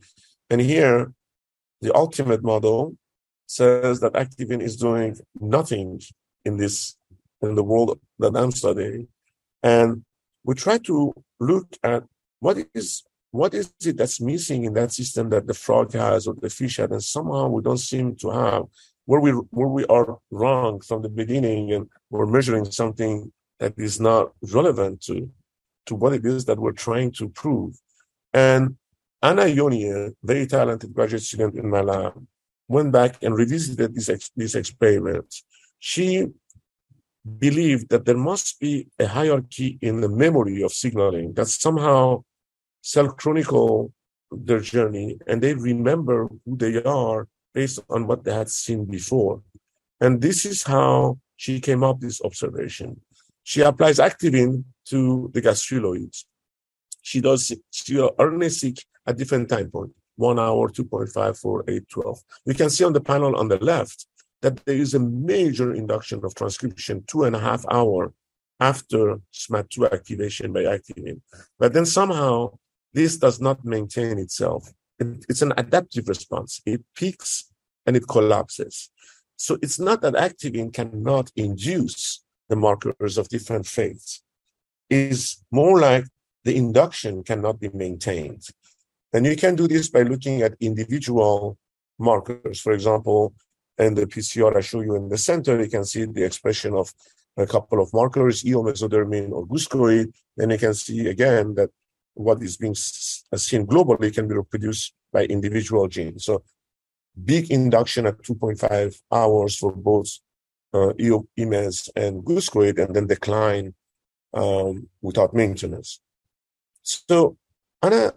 [0.50, 1.12] And here,
[1.80, 2.96] the ultimate model
[3.46, 6.00] says that activin is doing nothing
[6.44, 6.96] in this
[7.46, 9.08] in the world that I'm studying.
[9.62, 10.04] And
[10.44, 12.04] we try to look at
[12.40, 16.34] what is what is it that's missing in that system that the frog has or
[16.34, 18.64] the fish has, and somehow we don't seem to have
[19.06, 24.00] where we where we are wrong from the beginning, and we're measuring something that is
[24.00, 25.30] not relevant to
[25.86, 27.74] to what it is that we're trying to prove.
[28.32, 28.76] And
[29.22, 32.12] Anna Yoney, very talented graduate student in my lab,
[32.68, 35.34] went back and revisited this ex- this experiment.
[35.78, 36.28] She
[37.24, 42.22] believe that there must be a hierarchy in the memory of signaling that somehow
[42.82, 43.92] self chronicle
[44.30, 49.42] their journey and they remember who they are based on what they had seen before.
[50.00, 53.00] And this is how she came up with this observation.
[53.42, 56.24] She applies activin to the gastruloids.
[57.02, 62.18] She does RNA-seq at different time points, one hour, 2.5, 4, 8, 12.
[62.46, 64.06] You can see on the panel on the left
[64.42, 68.12] that there is a major induction of transcription two and a half hour
[68.60, 71.20] after SMAD2 activation by activin.
[71.58, 72.58] But then somehow
[72.92, 74.72] this does not maintain itself.
[74.98, 76.60] It, it's an adaptive response.
[76.64, 77.50] It peaks
[77.86, 78.90] and it collapses.
[79.36, 84.22] So it's not that activin cannot induce the markers of different faiths.
[84.88, 86.04] It's more like
[86.44, 88.44] the induction cannot be maintained.
[89.12, 91.58] And you can do this by looking at individual
[91.98, 92.60] markers.
[92.60, 93.34] For example,
[93.78, 96.92] and the PCR I show you in the center, you can see the expression of
[97.36, 100.12] a couple of markers, eomesodermin or goosecoid.
[100.38, 101.70] and you can see again that
[102.14, 106.24] what is being seen globally can be reproduced by individual genes.
[106.24, 106.44] So
[107.24, 110.18] big induction at 2.5 hours for both
[110.72, 113.74] uh, EOMES and goosecoid, and then decline
[114.32, 116.00] um, without maintenance.
[116.82, 117.36] So
[117.82, 118.12] Anna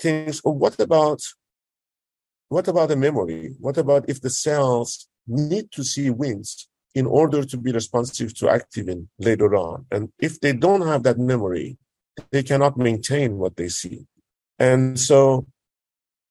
[0.00, 1.20] thinks, oh, what about
[2.52, 3.54] what about the memory?
[3.60, 8.44] What about if the cells need to see Wnt in order to be responsive to
[8.44, 9.86] activin later on?
[9.90, 11.78] And if they don't have that memory,
[12.30, 14.06] they cannot maintain what they see.
[14.58, 15.46] And so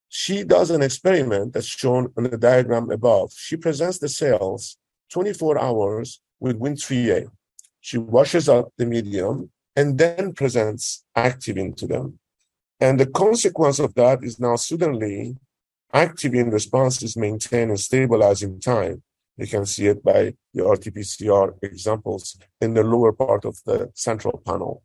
[0.10, 3.34] she does an experiment that's shown on the diagram above.
[3.36, 4.78] She presents the cells
[5.12, 7.32] 24 hours with Wnt3a.
[7.80, 12.20] She washes out the medium and then presents activin to them.
[12.80, 15.38] And the consequence of that is now suddenly
[15.94, 19.04] activin response is maintained and stabilized in time.
[19.38, 24.42] You can see it by the RT-PCR examples in the lower part of the central
[24.46, 24.84] panel.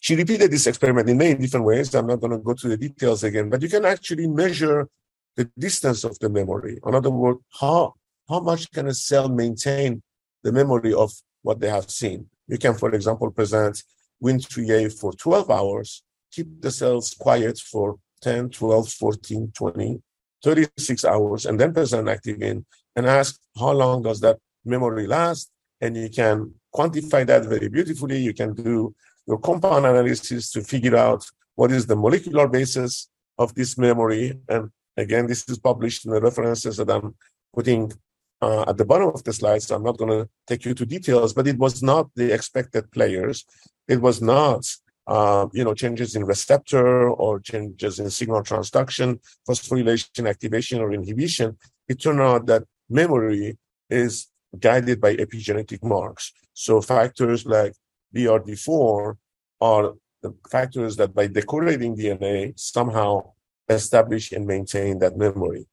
[0.00, 1.94] She repeated this experiment in many different ways.
[1.94, 4.88] I'm not going to go to the details again, but you can actually measure
[5.36, 6.78] the distance of the memory.
[6.84, 7.94] In other words, how,
[8.28, 10.02] how much can a cell maintain
[10.42, 12.26] the memory of what they have seen?
[12.48, 13.82] You can, for example, present
[14.22, 20.02] Wnt3a for 12 hours, keep the cells quiet for 10, 12, 14, 20,
[20.42, 22.64] 36 hours, and then present active in
[22.96, 25.50] and ask how long does that memory last?
[25.80, 28.18] And you can quantify that very beautifully.
[28.18, 28.94] You can do
[29.26, 33.08] your compound analysis to figure out what is the molecular basis
[33.38, 34.38] of this memory.
[34.48, 37.14] And again, this is published in the references that I'm
[37.54, 37.92] putting
[38.40, 39.62] uh, at the bottom of the slide.
[39.62, 42.90] So I'm not going to take you to details, but it was not the expected
[42.90, 43.44] players.
[43.88, 44.66] It was not,
[45.06, 51.56] uh, you know, changes in receptor or changes in signal transduction, phosphorylation, activation, or inhibition.
[51.88, 53.58] It turned out that memory
[53.90, 56.32] is guided by epigenetic marks.
[56.52, 57.74] So factors like
[58.14, 59.16] BRD4
[59.60, 63.32] are the factors that by decorating DNA somehow
[63.68, 65.66] establish and maintain that memory.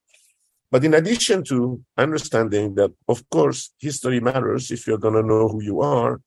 [0.71, 5.47] But in addition to understanding that, of course, history matters if you're going to know
[5.47, 6.21] who you are,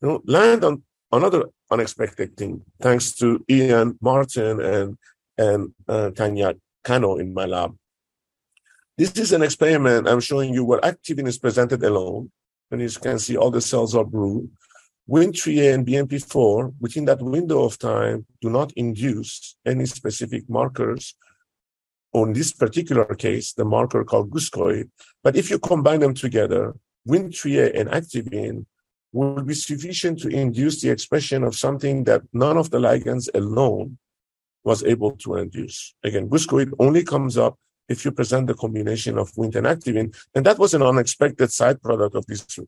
[0.00, 0.82] you know, land on
[1.16, 4.98] another unexpected thing, thanks to Ian Martin and,
[5.38, 7.76] and uh, Tanya Cano in my lab.
[8.96, 12.30] This is an experiment I'm showing you where activin is presented alone.
[12.70, 14.48] And you can see all the cells are blue.
[15.10, 21.14] Wnt3a and BMP4 within that window of time do not induce any specific markers.
[22.12, 24.88] On this particular case, the marker called guscoid.
[25.22, 26.74] But if you combine them together,
[27.08, 28.66] Wnt3a and activin
[29.14, 33.96] will be sufficient to induce the expression of something that none of the ligands alone
[34.64, 35.94] was able to induce.
[36.02, 37.56] Again, guscoid only comes up
[37.88, 41.80] if you present the combination of Wnt and activin, and that was an unexpected side
[41.80, 42.58] product of this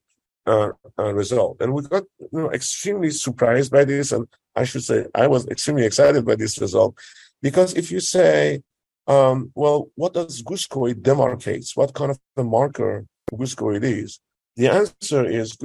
[0.47, 1.57] uh, uh, result.
[1.61, 4.13] And we got you know, extremely surprised by this.
[4.13, 6.97] And I should say, I was extremely excited by this result
[7.43, 8.63] because if you say,
[9.09, 11.77] um, well, what does guscoid demarcates?
[11.77, 14.21] What kind of a marker guscoid is?
[14.57, 15.57] The answer is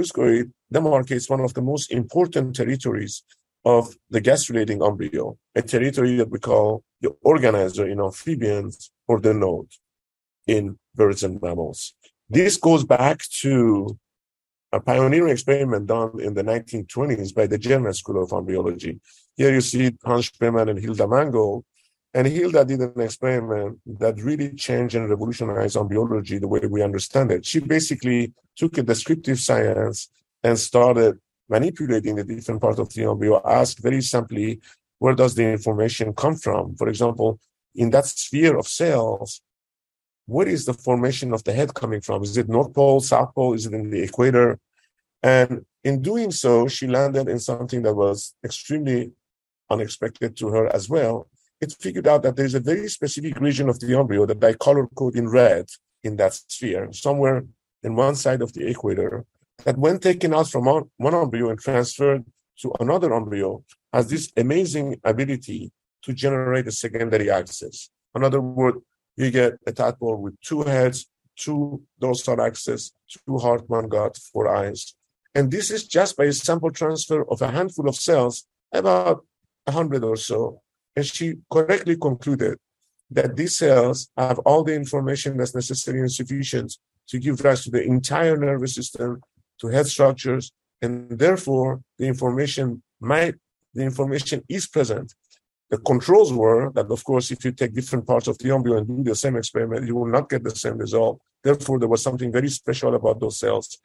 [0.74, 3.24] guscoid is one of the most important territories
[3.64, 9.34] of the gastrulating embryo, a territory that we call the organizer in amphibians or the
[9.34, 9.70] node
[10.48, 11.94] in birds and mammals.
[12.30, 13.98] This goes back to
[14.72, 19.00] a pioneering experiment done in the 1920s by the German School of Embryology.
[19.36, 21.66] Here you see Hans Spemann and Hilda Mangold.
[22.14, 27.32] And Hilda did an experiment that really changed and revolutionized embryology the way we understand
[27.32, 27.46] it.
[27.46, 30.10] She basically took a descriptive science
[30.44, 34.60] and started manipulating the different parts of the embryo, asked very simply,
[35.00, 36.76] where does the information come from?
[36.76, 37.40] For example,
[37.76, 39.42] in that sphere of cells,
[40.26, 42.24] where is the formation of the head coming from?
[42.24, 43.54] Is it North Pole, South Pole?
[43.54, 44.60] Is it in the equator?
[45.24, 49.12] And in doing so, she landed in something that was extremely
[49.70, 51.28] unexpected to her as well.
[51.60, 54.88] It figured out that there's a very specific region of the embryo that I color
[54.96, 55.66] code in red
[56.04, 57.46] in that sphere, somewhere
[57.84, 59.26] in one side of the equator,
[59.64, 60.66] that when taken out from
[60.98, 62.26] one embryo and transferred
[62.60, 65.72] to another embryo, has this amazing ability
[66.04, 67.90] to generate a secondary axis.
[68.16, 68.78] In other words,
[69.16, 74.48] you get a tadpole with two heads, two dorsal axes, two heart, one gut, four
[74.48, 74.96] eyes.
[75.36, 79.26] And this is just by a sample transfer of a handful of cells, about
[79.66, 80.62] 100 or so.
[80.96, 82.58] And she correctly concluded
[83.10, 87.72] that these cells have all the information that's necessary and sufficient to give rise to
[87.72, 89.22] the entire nervous system,
[89.62, 93.36] to head structures, and therefore the information might,
[93.74, 95.14] the information is present
[95.72, 98.88] the controls were that, of course, if you take different parts of the embryo and
[98.88, 101.22] do the same experiment, you will not get the same result.
[101.44, 103.80] Therefore, there was something very special about those cells.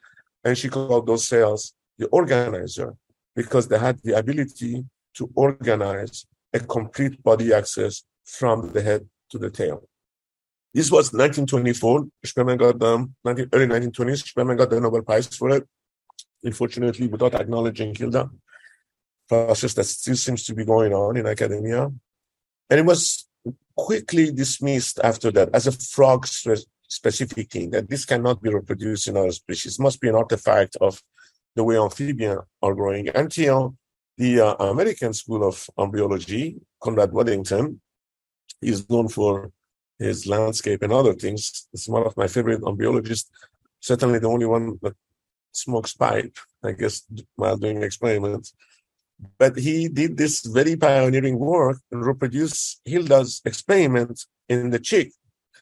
[0.44, 2.96] And she called those cells the organizer
[3.36, 4.84] because they had the ability
[5.14, 9.88] to organize a complete body axis from the head to the tail.
[10.74, 12.06] This was 1924.
[12.24, 14.32] Sperman got the 19, early 1920s.
[14.32, 15.66] Sperman got the Nobel Prize for it.
[16.42, 18.30] Unfortunately, without acknowledging Hilda
[19.28, 21.90] process that still seems to be going on in academia.
[22.70, 23.26] And it was
[23.76, 26.26] quickly dismissed after that as a frog
[26.88, 30.76] specific thing, that this cannot be reproduced in other species, it must be an artifact
[30.80, 31.02] of
[31.54, 33.76] the way amphibians are growing until
[34.18, 37.80] the uh, American School of Embryology, Conrad Waddington,
[38.62, 39.50] is known for
[39.98, 41.68] his landscape and other things.
[41.72, 43.30] It's one of my favorite embryologists,
[43.80, 44.94] certainly the only one that
[45.52, 47.02] smokes pipe, I guess,
[47.36, 48.54] while doing experiments.
[49.38, 55.12] But he did this very pioneering work and reproduced Hilda's experiment in the chick.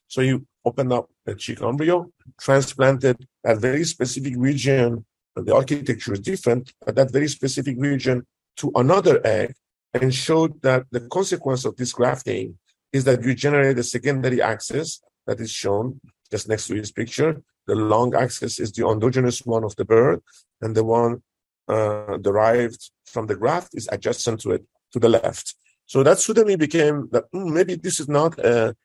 [0.09, 2.11] So he opened up a chick embryo,
[2.41, 5.05] transplanted a very specific region.
[5.37, 8.27] The architecture is different, but that very specific region
[8.57, 9.55] to another egg
[9.93, 12.59] and showed that the consequence of this grafting
[12.95, 17.43] is that you generate a secondary axis that is shown just next to this picture.
[17.67, 20.23] The long axis is the endogenous one of the bird,
[20.63, 21.23] and the one
[21.67, 25.57] uh, derived from the graft is adjacent to it to the left.
[25.87, 28.77] So that suddenly became that mm, maybe this is not a,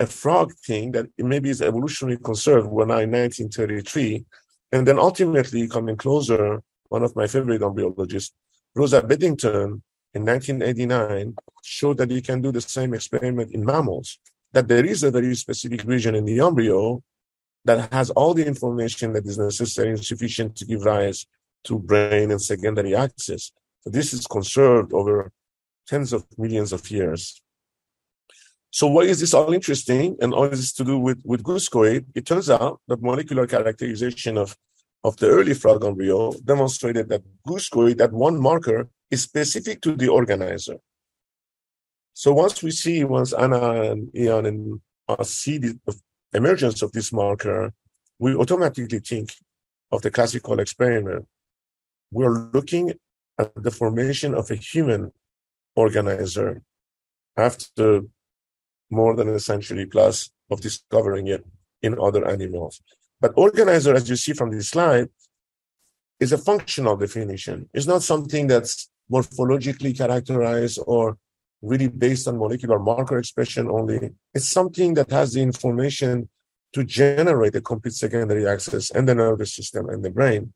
[0.00, 2.66] a frog thing, that maybe is evolutionarily conserved.
[2.66, 4.24] We're now in 1933.
[4.72, 8.32] And then ultimately coming closer, one of my favorite embryologists,
[8.74, 9.82] Rosa Bedington,
[10.14, 14.18] in 1989, showed that you can do the same experiment in mammals,
[14.52, 17.02] that there is a very specific region in the embryo
[17.64, 21.26] that has all the information that is necessary and sufficient to give rise
[21.64, 23.52] to brain and secondary axis.
[23.82, 25.32] So this is conserved over
[25.86, 27.42] tens of millions of years.
[28.70, 32.06] So why is this all interesting and all this to do with, with goosecoid?
[32.14, 34.56] It turns out that molecular characterization of,
[35.04, 40.08] of the early frog embryo demonstrated that goosecoid, that one marker, is specific to the
[40.08, 40.78] organizer.
[42.14, 45.78] So once we see, once Anna and Ian and us see the
[46.32, 47.72] emergence of this marker,
[48.18, 49.34] we automatically think
[49.92, 51.26] of the classical experiment
[52.12, 52.92] we're looking
[53.38, 55.10] at the formation of a human
[55.74, 56.62] organizer
[57.36, 58.02] after
[58.90, 61.42] more than a century plus of discovering it
[61.80, 62.82] in other animals.
[63.20, 65.08] But organizer, as you see from this slide,
[66.20, 67.68] is a functional definition.
[67.72, 71.18] It's not something that's morphologically characterized or
[71.60, 74.10] really based on molecular marker expression only.
[74.34, 76.28] It's something that has the information
[76.72, 80.52] to generate a complete secondary axis and the nervous system and the brain.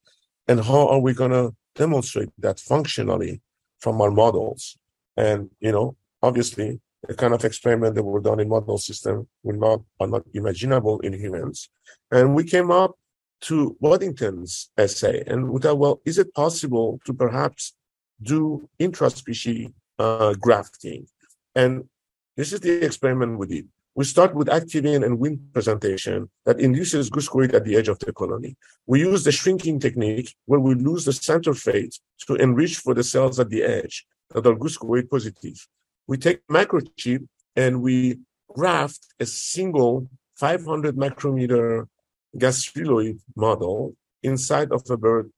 [0.48, 3.40] And how are we going to demonstrate that functionally
[3.78, 4.76] from our models?
[5.16, 9.52] And, you know, obviously, the kind of experiment that were done in model system were
[9.52, 11.68] not, are not imaginable in humans.
[12.10, 12.96] And we came up
[13.42, 17.75] to Waddington's essay and we thought, well, is it possible to perhaps
[18.22, 21.06] do intraspecies uh, grafting?
[21.54, 21.88] And
[22.36, 23.68] this is the experiment we did.
[23.94, 28.12] We start with activin and Wnt presentation that induces goosecoid at the edge of the
[28.12, 28.56] colony.
[28.86, 33.02] We use the shrinking technique where we lose the center fate to enrich for the
[33.02, 35.66] cells at the edge that are goosecoid positive.
[36.06, 38.18] We take microchip and we
[38.52, 41.88] graft a single 500 micrometer
[42.36, 45.30] gastrulloid model inside of a bird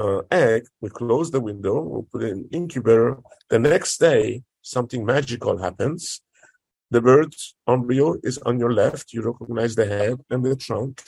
[0.00, 0.62] uh, egg.
[0.80, 3.18] We close the window, we put it in incubator.
[3.48, 6.22] The next day, something magical happens
[6.90, 9.12] the bird's embryo is on your left.
[9.12, 11.02] You recognize the head and the trunk.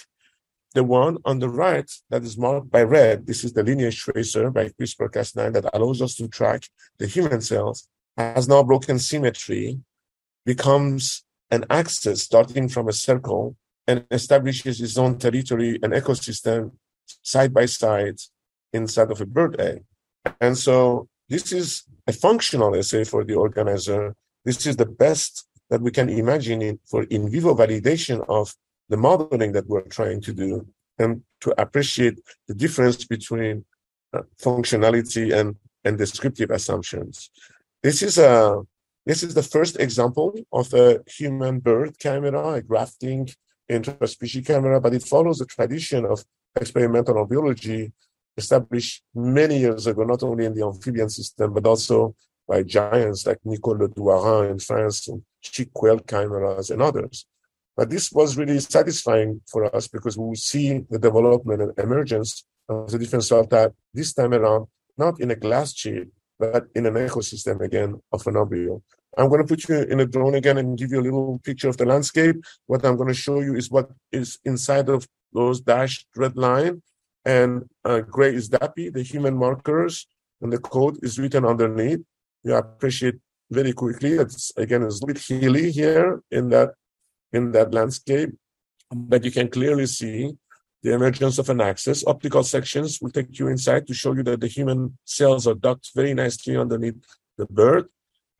[0.74, 4.50] The one on the right that is marked by red, this is the lineage tracer
[4.50, 6.68] by CRISPR-Cas9 that allows us to track
[6.98, 9.80] the human cells, has now broken symmetry,
[10.46, 16.70] becomes an axis starting from a circle and establishes its own territory and ecosystem
[17.22, 18.18] side by side
[18.72, 19.84] inside of a bird egg.
[20.40, 24.14] And so this is a functional assay for the organizer.
[24.44, 28.54] This is the best that we can imagine in, for in vivo validation of
[28.88, 30.66] the modeling that we're trying to do
[30.98, 32.18] and to appreciate
[32.48, 33.64] the difference between
[34.12, 37.30] uh, functionality and, and descriptive assumptions.
[37.82, 38.62] This is a
[39.04, 43.28] this is the first example of a human bird camera, a grafting
[43.68, 47.92] interspecies camera, but it follows the tradition of experimental biology
[48.36, 52.14] established many years ago, not only in the amphibian system, but also
[52.48, 57.26] by giants like Nicole Le Douarin in France and Chick Quail chimeras and others.
[57.76, 62.90] But this was really satisfying for us because we see the development and emergence of
[62.90, 64.66] the different cell type this time around,
[64.98, 66.08] not in a glass chip,
[66.38, 68.82] but in an ecosystem again of an embryo.
[69.16, 71.68] I'm going to put you in a drone again and give you a little picture
[71.68, 72.36] of the landscape.
[72.66, 76.82] What I'm going to show you is what is inside of those dashed red line.
[77.24, 80.06] And uh, gray is DAPI, the human markers,
[80.40, 82.00] and the code is written underneath.
[82.42, 83.16] You appreciate
[83.50, 84.12] very quickly.
[84.14, 86.70] It's again it's a bit hilly here in that
[87.32, 88.30] in that landscape,
[88.90, 90.32] but you can clearly see
[90.82, 92.04] the emergence of an axis.
[92.06, 95.90] Optical sections will take you inside to show you that the human cells are docked
[95.94, 97.00] very nicely underneath
[97.38, 97.86] the bird.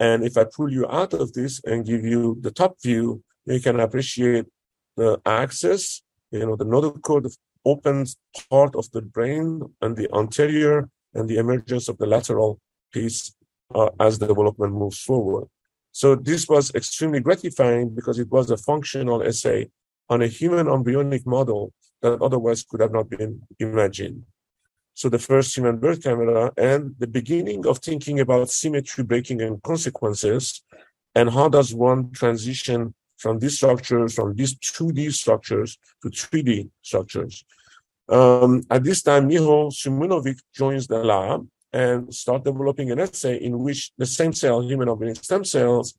[0.00, 3.60] And if I pull you out of this and give you the top view, you
[3.60, 4.46] can appreciate
[4.96, 6.02] the axis,
[6.32, 7.28] you know, the nodal code
[7.64, 8.16] opens
[8.50, 12.60] part of the brain and the anterior and the emergence of the lateral
[12.92, 13.34] piece
[13.74, 15.48] uh, as the development moves forward.
[15.92, 19.70] So this was extremely gratifying because it was a functional essay
[20.08, 24.24] on a human embryonic model that otherwise could have not been imagined.
[24.94, 29.62] So the first human birth camera and the beginning of thinking about symmetry breaking and
[29.62, 30.62] consequences
[31.14, 37.44] and how does one transition from these structures, from these 2D structures to 3D structures.
[38.08, 43.58] Um, at this time, Miho Simunovic joins the lab and start developing an assay in
[43.60, 45.94] which the same cell, human embryonic stem cells,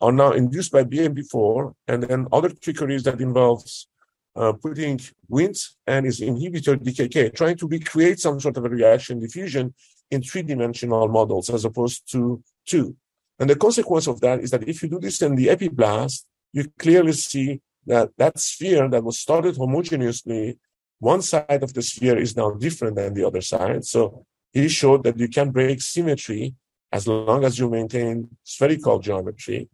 [0.00, 3.88] are now induced by BMP4, and then other trickeries that involves
[4.36, 4.98] uh, putting
[5.30, 9.72] Wnt and its inhibitor DKK, trying to recreate some sort of a reaction diffusion
[10.10, 12.96] in three-dimensional models as opposed to two.
[13.38, 16.70] And the consequence of that is that if you do this in the epiblast, you
[16.78, 20.56] clearly see that that sphere that was started homogeneously,
[20.98, 23.84] one side of the sphere is now different than the other side.
[23.84, 26.54] So he showed that you can break symmetry
[26.92, 29.68] as long as you maintain spherical geometry.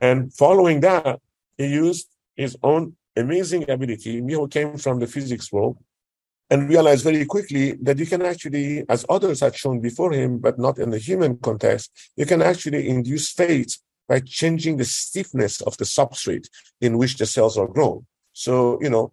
[0.00, 1.20] And following that,
[1.56, 4.20] he used his own amazing ability.
[4.20, 5.78] Miho came from the physics world
[6.50, 10.58] and realized very quickly that you can actually, as others had shown before him, but
[10.58, 13.78] not in the human context, you can actually induce fate
[14.12, 16.46] by changing the stiffness of the substrate
[16.82, 18.04] in which the cells are grown.
[18.44, 18.52] So,
[18.84, 19.06] you know,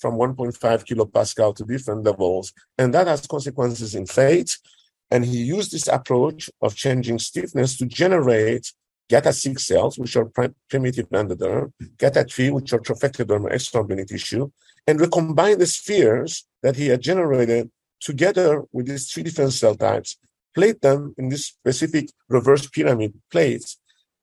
[0.00, 4.58] from 1.5 kilopascal to different levels, and that has consequences in fate.
[5.12, 8.72] And he used this approach of changing stiffness to generate
[9.12, 10.28] GATA6 cells, which are
[10.72, 11.72] primitive endoderm,
[12.02, 14.50] GATA3, which are trophectodermal extraembryonic tissue,
[14.88, 16.32] and recombine the spheres
[16.64, 17.70] that he had generated
[18.00, 20.16] together with these three different cell types,
[20.52, 23.78] plate them in this specific reverse pyramid plates.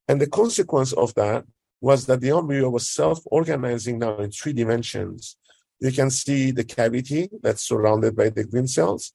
[0.10, 1.46] And the consequence of that
[1.80, 5.38] was that the embryo was self-organizing now in three dimensions.
[5.80, 9.14] You can see the cavity that's surrounded by the green cells.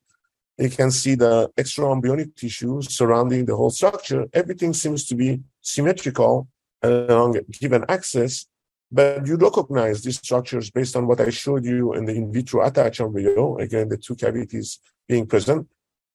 [0.56, 4.26] You can see the extraembryonic tissue surrounding the whole structure.
[4.32, 6.48] Everything seems to be symmetrical
[6.80, 8.46] along a given axis,
[8.92, 12.64] but you recognize these structures based on what I showed you in the in vitro
[12.64, 14.78] attached embryo, again, the two cavities
[15.08, 15.66] being present,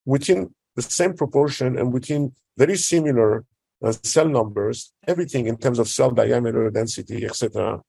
[0.05, 3.43] within the same proportion and within very similar
[3.83, 7.81] uh, cell numbers, everything in terms of cell diameter, density, etc.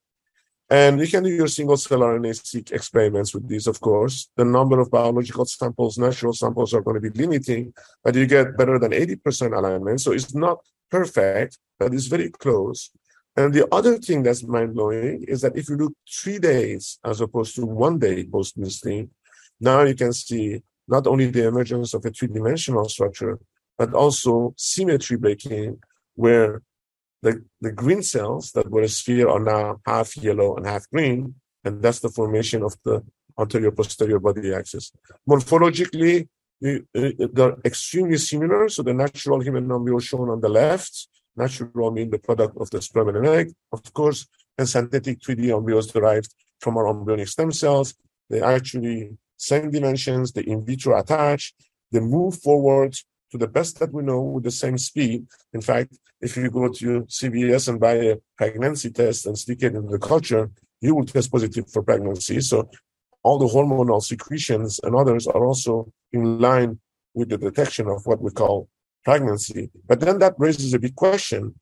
[0.69, 4.31] And you can do your single cell RNA-seq experiments with these, of course.
[4.37, 7.75] The number of biological samples, natural samples are going to be limiting,
[8.05, 10.01] but you get better than 80% alignment.
[10.01, 12.91] So it's not perfect, but it's very close.
[13.37, 17.21] And the other thing that's mind blowing is that if you look three days as
[17.21, 19.11] opposed to one day post misting,
[19.61, 23.39] now you can see not only the emergence of a three dimensional structure,
[23.81, 25.79] but also symmetry breaking,
[26.15, 26.61] where
[27.23, 31.35] the, the green cells that were a sphere are now half yellow and half green,
[31.65, 33.03] and that's the formation of the
[33.39, 34.93] anterior posterior body axis.
[35.27, 36.29] Morphologically,
[36.61, 38.69] they're extremely similar.
[38.69, 42.83] So the natural human embryo shown on the left, natural mean the product of the
[42.83, 44.29] sperm and an egg, of course,
[44.59, 47.95] and synthetic 3D embryos derived from our embryonic stem cells.
[48.29, 51.55] They actually same dimensions, they in vitro attach,
[51.91, 52.95] they move forward
[53.31, 55.27] to the best that we know with the same speed.
[55.53, 59.75] In fact, if you go to CVS and buy a pregnancy test and stick it
[59.75, 60.51] in the culture,
[60.81, 62.41] you will test positive for pregnancy.
[62.41, 62.71] So
[63.23, 66.79] all the hormonal secretions and others are also in line
[67.15, 68.69] with the detection of what we call
[69.05, 69.71] pregnancy.
[69.87, 71.55] But then that raises a big question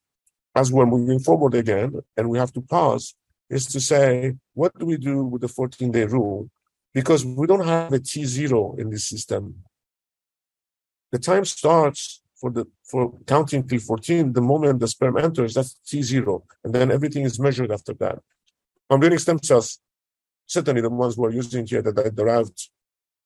[0.54, 3.14] as we're moving forward again, and we have to pause,
[3.48, 6.50] is to say, what do we do with the 14 day rule?
[6.92, 9.62] Because we don't have a T0 in this system
[11.12, 15.76] the time starts for the for counting till 14 the moment the sperm enters that's
[15.86, 18.18] t0 and then everything is measured after that.
[18.90, 19.78] Embryonic stem cells
[20.46, 22.68] certainly the ones we're using here that I derived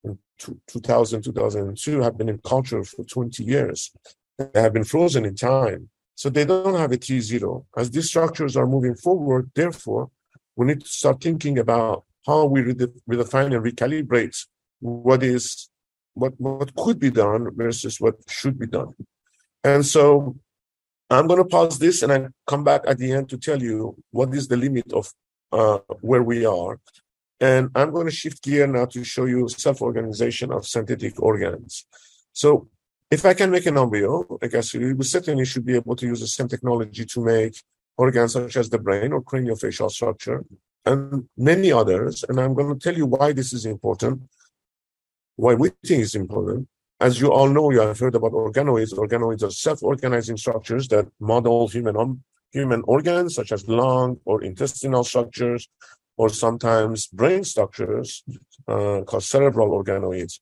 [0.05, 3.93] in 2000 2002 have been in culture for 20 years.
[4.39, 8.57] They have been frozen in time so they don't have a t0 as these structures
[8.57, 10.11] are moving forward therefore
[10.57, 14.47] we need to start thinking about how we redefine and recalibrate
[14.81, 15.69] what is
[16.15, 18.95] what what could be done versus what should be done.
[19.65, 20.37] And so
[21.11, 23.97] I'm going to pause this and I come back at the end to tell you
[24.11, 25.13] what is the limit of
[25.53, 26.81] uh, where we are.
[27.41, 31.87] And I'm going to shift gear now to show you self-organization of synthetic organs.
[32.33, 32.69] So
[33.11, 36.21] if I can make an embryo, I guess we certainly should be able to use
[36.21, 37.57] the same technology to make
[37.97, 40.45] organs such as the brain or craniofacial structure
[40.87, 42.25] and many others.
[42.27, 44.23] And I'm going to tell you why this is important
[45.37, 46.69] why we think it's important.
[47.01, 48.95] as you all know, you have heard about organoids.
[48.95, 52.23] Organoids are self-organizing structures that model human, um,
[52.53, 55.69] human organs, such as lung or intestinal structures,
[56.17, 58.23] or sometimes brain structures
[58.69, 60.39] uh, called cerebral organoids.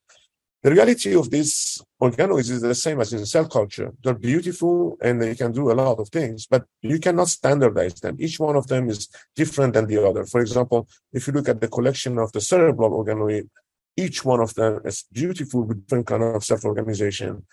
[0.63, 3.93] The reality of these organoids is the same as in cell culture.
[4.05, 8.17] They're beautiful and they can do a lot of things, but you cannot standardize them.
[8.19, 10.27] Each one of them is different than the other.
[10.27, 13.49] For example, if you look at the collection of the cerebral organoid,
[13.97, 17.45] each one of them is beautiful with different kind of self-organization,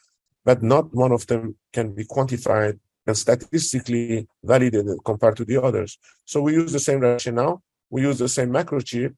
[0.46, 5.98] but not one of them can be quantified and statistically validated compared to the others.
[6.26, 9.16] So we use the same rationale, we use the same microchip,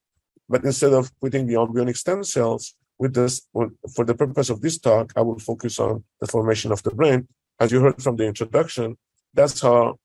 [0.48, 3.48] but instead of putting the embryonic stem cells, with this,
[3.96, 7.28] for the purpose of this talk, I will focus on the formation of the brain.
[7.60, 8.98] As you heard from the introduction,
[9.34, 9.98] that's how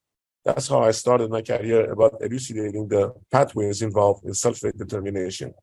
[0.45, 5.55] that's how I started my career about elucidating the pathways involved in self-rate determination.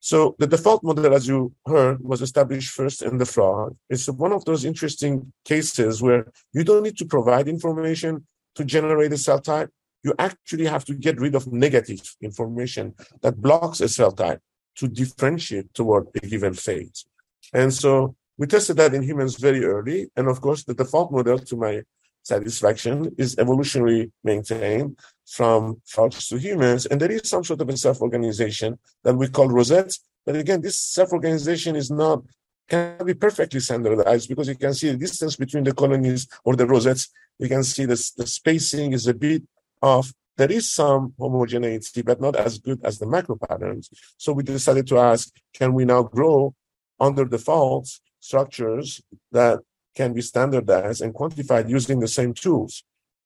[0.00, 3.76] So the default model, as you heard, was established first in the frog.
[3.90, 9.12] It's one of those interesting cases where you don't need to provide information to generate
[9.12, 9.70] a cell type.
[10.02, 14.40] You actually have to get rid of negative information that blocks a cell type
[14.76, 17.04] to differentiate toward a given fate.
[17.52, 20.08] And so we tested that in humans very early.
[20.16, 21.82] And of course, the default model to my
[22.22, 24.98] satisfaction is evolutionary maintained
[25.30, 26.86] from frogs to humans.
[26.86, 30.00] And there is some sort of a self-organization that we call rosettes.
[30.26, 32.22] But again, this self-organization is not
[32.68, 36.66] can be perfectly standardized because you can see the distance between the colonies or the
[36.66, 37.08] rosettes.
[37.38, 39.42] You can see this, the spacing is a bit
[39.82, 40.12] off.
[40.36, 43.90] There is some homogeneity, but not as good as the macro patterns.
[44.16, 46.54] So we decided to ask, can we now grow
[46.98, 47.88] under default
[48.20, 49.00] structures
[49.32, 49.58] that
[49.94, 52.84] can be standardized and quantified using the same tools?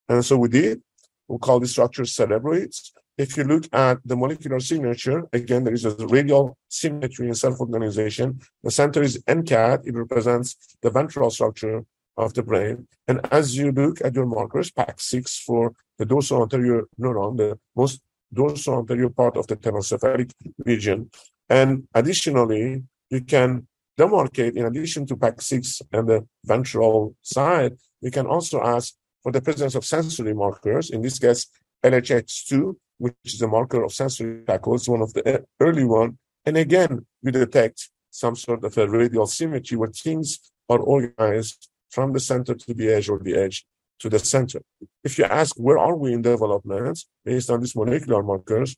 [0.09, 0.83] And so we did.
[1.29, 2.91] We call these structures cerebroids.
[3.17, 8.41] If you look at the molecular signature, again, there is a radial symmetry and self-organization.
[8.63, 9.87] The center is NCAD.
[9.87, 11.85] It represents the ventral structure
[12.17, 12.89] of the brain.
[13.07, 18.01] And as you look at your markers, PAX6 for the dorsal anterior neuron, the most
[18.33, 20.33] dorsal anterior part of the telencephalic
[20.65, 21.11] region.
[21.49, 28.27] And additionally, you can demarcate, in addition to PAX6 and the ventral side, we can
[28.27, 28.95] also ask
[29.25, 31.47] for the presence of sensory markers, in this case,
[31.83, 36.19] LHH2, which is a marker of sensory tacos, one of the early one.
[36.45, 42.13] And again, we detect some sort of a radial symmetry where things are organized from
[42.13, 43.67] the center to the edge or the edge
[44.01, 44.61] to the center.
[45.03, 48.77] If you ask where are we in development based on these molecular markers,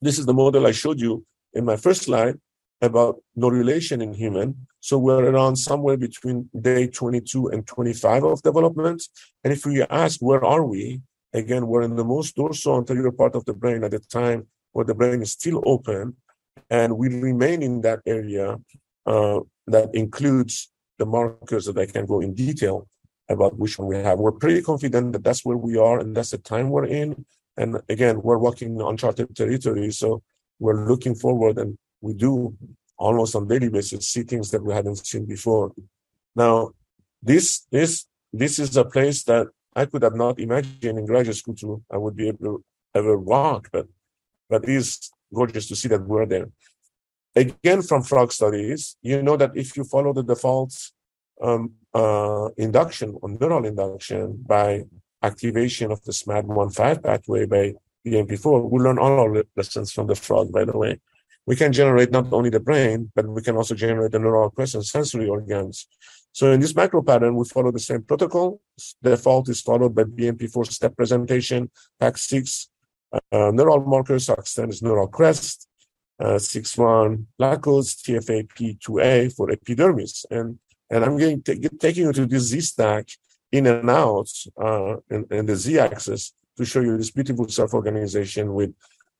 [0.00, 2.36] this is the model I showed you in my first slide
[2.80, 4.66] about neurulation in human.
[4.80, 9.02] So we're around somewhere between day 22 and 25 of development.
[9.42, 11.02] And if we ask where are we,
[11.32, 14.84] again, we're in the most dorsal anterior part of the brain at the time where
[14.84, 16.16] the brain is still open.
[16.70, 18.58] And we remain in that area
[19.06, 22.88] uh, that includes the markers that I can go in detail
[23.28, 24.18] about which one we have.
[24.18, 27.24] We're pretty confident that that's where we are and that's the time we're in.
[27.56, 29.90] And again, we're walking uncharted territory.
[29.90, 30.22] So
[30.58, 32.56] we're looking forward and we do
[32.96, 35.72] almost on daily basis see things that we hadn't seen before.
[36.34, 36.70] Now,
[37.22, 41.54] this, this, this is a place that I could have not imagined in graduate school
[41.56, 43.86] to, I would be able to ever walk, but,
[44.48, 46.48] but it is gorgeous to see that we're there.
[47.36, 50.74] Again, from frog studies, you know that if you follow the default
[51.40, 54.84] um, uh, induction or neural induction by
[55.22, 57.74] activation of the SMAD1-5 pathway by
[58.06, 60.98] BMP4, we learn all our lessons from the frog, by the way.
[61.48, 64.74] We can generate not only the brain, but we can also generate the neural crest
[64.74, 65.86] and sensory organs.
[66.30, 68.60] So in this macro pattern, we follow the same protocol.
[69.02, 71.70] Default is followed by BMP4 step presentation,
[72.02, 72.66] PAX6,
[73.32, 75.66] uh, neural markers, extend is neural crest,
[76.20, 80.26] uh, 6-1 LACOs, TFAP2A for epidermis.
[80.30, 80.58] And,
[80.90, 83.08] and I'm going to taking you to this Z-stack
[83.52, 84.28] in and out
[84.62, 88.74] uh, in, in the Z-axis to show you this beautiful self-organization with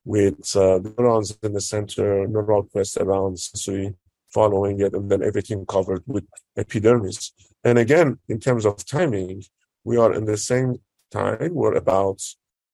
[0.08, 3.94] with uh, neurons in the center, neural crest around sensory
[4.32, 6.24] following it, and then everything covered with
[6.56, 7.32] epidermis.
[7.62, 9.42] And again, in terms of timing,
[9.84, 10.76] we are in the same
[11.12, 11.50] time.
[11.52, 12.22] We're about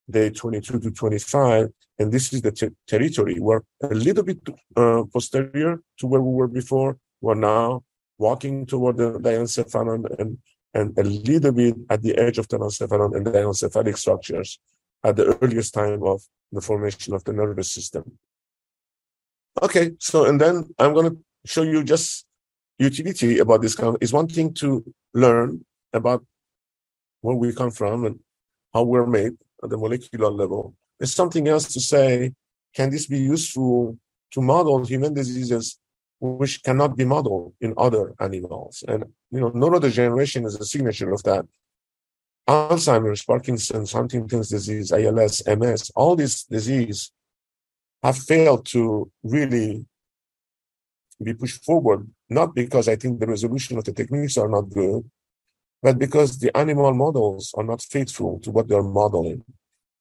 [0.08, 3.40] day 22 to 25, and this is the ter- territory.
[3.40, 4.38] We're a little bit
[4.76, 6.98] uh, posterior to where we were before.
[7.20, 7.82] We're now
[8.16, 10.38] walking toward the diencephalon and,
[10.72, 14.60] and a little bit at the edge of the diencephalon and the encephalic structures
[15.04, 18.18] at the earliest time of the formation of the nervous system.
[19.62, 22.26] Okay, so and then I'm going to show you just
[22.78, 23.96] utility about this kind.
[24.00, 26.24] Is one thing to learn about
[27.20, 28.18] where we come from and
[28.72, 29.32] how we're made
[29.62, 30.74] at the molecular level.
[30.98, 32.32] It's something else to say,
[32.74, 33.98] can this be useful
[34.32, 35.78] to model human diseases
[36.20, 38.82] which cannot be modeled in other animals.
[38.88, 41.44] And you know, neurodegeneration is a signature of that.
[42.48, 47.12] Alzheimer's, Parkinson's, Huntington's disease, ALS, MS, all these diseases
[48.02, 49.86] have failed to really
[51.22, 55.08] be pushed forward, not because I think the resolution of the techniques are not good,
[55.82, 59.42] but because the animal models are not faithful to what they're modeling.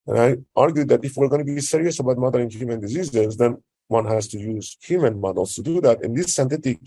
[0.05, 3.63] And I argue that if we're going to be serious about modeling human diseases, then
[3.87, 6.03] one has to use human models to do that.
[6.03, 6.79] And these synthetic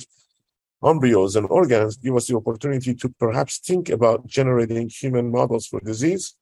[0.85, 5.81] embryos and organs give us the opportunity to perhaps think about generating human models for
[5.81, 6.37] disease.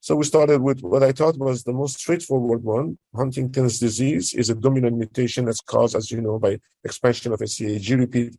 [0.00, 2.98] So we started with what I thought was the most straightforward one.
[3.14, 7.46] Huntington's disease is a dominant mutation that's caused, as you know, by expansion of a
[7.46, 8.36] CAG repeat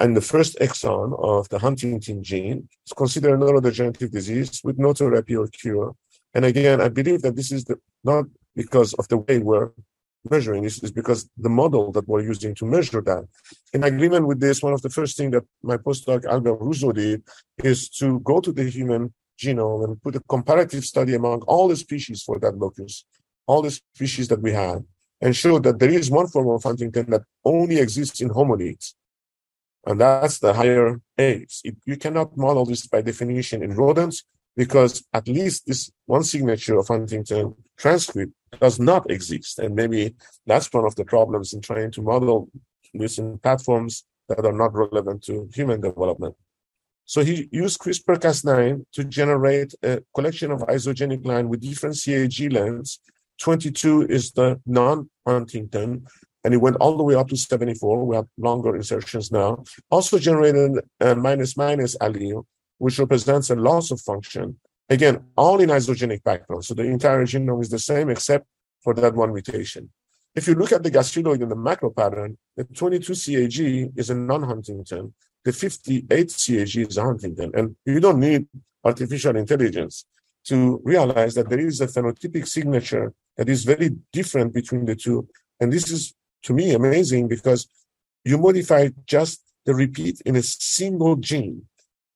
[0.00, 2.68] and the first exon of the Huntington gene.
[2.86, 5.94] is considered a neurodegenerative disease with no therapy or cure.
[6.34, 8.24] And again, I believe that this is the, not
[8.56, 9.70] because of the way we're
[10.28, 13.24] measuring this is because the model that we're using to measure that.
[13.72, 17.22] In agreement with this, one of the first things that my postdoc Albert Rousseau did
[17.62, 21.76] is to go to the human genome and put a comparative study among all the
[21.76, 23.04] species for that locus,
[23.46, 24.82] all the species that we have,
[25.20, 28.94] and show that there is one form of Huntington that only exists in hominids.
[29.86, 31.62] And that's the higher apes.
[31.86, 34.24] you cannot model this by definition in rodents
[34.56, 39.58] because at least this one signature of Huntington transcript does not exist.
[39.58, 40.14] And maybe
[40.46, 42.50] that's one of the problems in trying to model
[42.92, 46.34] using platforms that are not relevant to human development.
[47.04, 53.00] So he used CRISPR-Cas9 to generate a collection of isogenic line with different CAG lengths.
[53.40, 56.06] 22 is the non-Huntington,
[56.44, 58.04] and it went all the way up to 74.
[58.04, 59.64] We have longer insertions now.
[59.90, 62.44] Also generated a minus minus allele,
[62.78, 64.60] which represents a loss of function.
[64.90, 66.64] Again, all in isogenic background.
[66.64, 68.46] So the entire genome is the same except
[68.82, 69.90] for that one mutation.
[70.34, 74.14] If you look at the gastrulloid in the macro pattern, the 22 CAG is a
[74.14, 75.14] non-Huntington.
[75.44, 77.52] The 58 CAG is a Huntington.
[77.54, 78.46] And you don't need
[78.84, 80.04] artificial intelligence
[80.46, 85.28] to realize that there is a phenotypic signature that is very different between the two.
[85.60, 86.14] And this is,
[86.44, 87.68] to me, amazing because
[88.24, 91.66] you modify just the repeat in a single gene.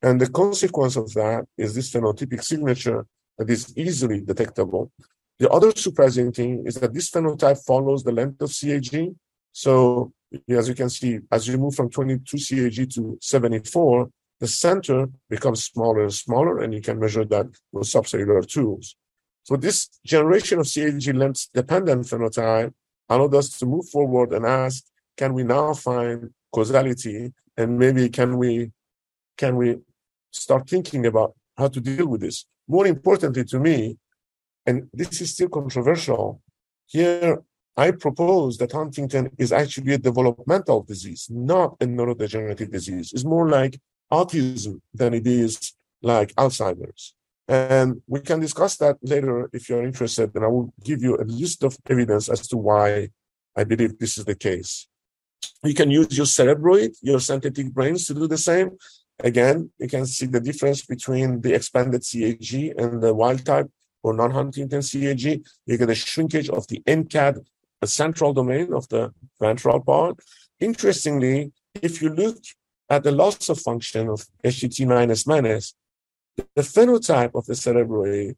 [0.04, 3.06] And the consequence of that is this phenotypic signature
[3.38, 4.92] that is easily detectable.
[5.38, 9.14] The other surprising thing is that this phenotype follows the length of CAG.
[9.52, 10.12] So
[10.46, 15.64] as you can see, as you move from 22 CAG to 74, the center becomes
[15.64, 18.96] smaller and smaller, and you can measure that with subcellular tools.
[19.44, 22.74] So this generation of CAG length dependent phenotype
[23.08, 24.84] allowed us to move forward and ask,
[25.16, 28.70] can we now find causality and maybe can we
[29.36, 29.78] can we
[30.34, 32.46] start thinking about how to deal with this.
[32.68, 33.96] More importantly to me,
[34.66, 36.40] and this is still controversial,
[36.86, 37.42] here
[37.76, 43.12] I propose that Huntington is actually a developmental disease, not a neurodegenerative disease.
[43.12, 43.80] It's more like
[44.12, 47.14] autism than it is like Alzheimer's.
[47.46, 51.24] And we can discuss that later if you're interested, and I will give you a
[51.24, 53.10] list of evidence as to why
[53.56, 54.88] I believe this is the case.
[55.62, 58.70] You can use your cerebroid, your synthetic brains to do the same.
[59.20, 63.70] Again, you can see the difference between the expanded CAG and the wild type
[64.02, 65.42] or non-Huntington CAG.
[65.66, 67.44] You get a shrinkage of the NCAD,
[67.80, 70.18] the central domain of the ventral part.
[70.60, 72.38] Interestingly, if you look
[72.90, 75.74] at the loss of function of HTT minus minus,
[76.36, 78.34] the phenotype of the cerebroid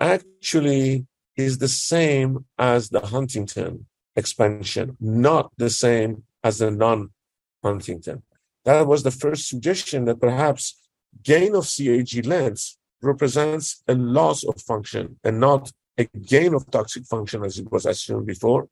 [0.00, 1.06] actually
[1.36, 8.22] is the same as the Huntington expansion, not the same as the non-Huntington.
[8.66, 10.76] That was the first suggestion that perhaps
[11.22, 17.04] gain of CAG length represents a loss of function and not a gain of toxic
[17.06, 18.68] function as it was assumed before.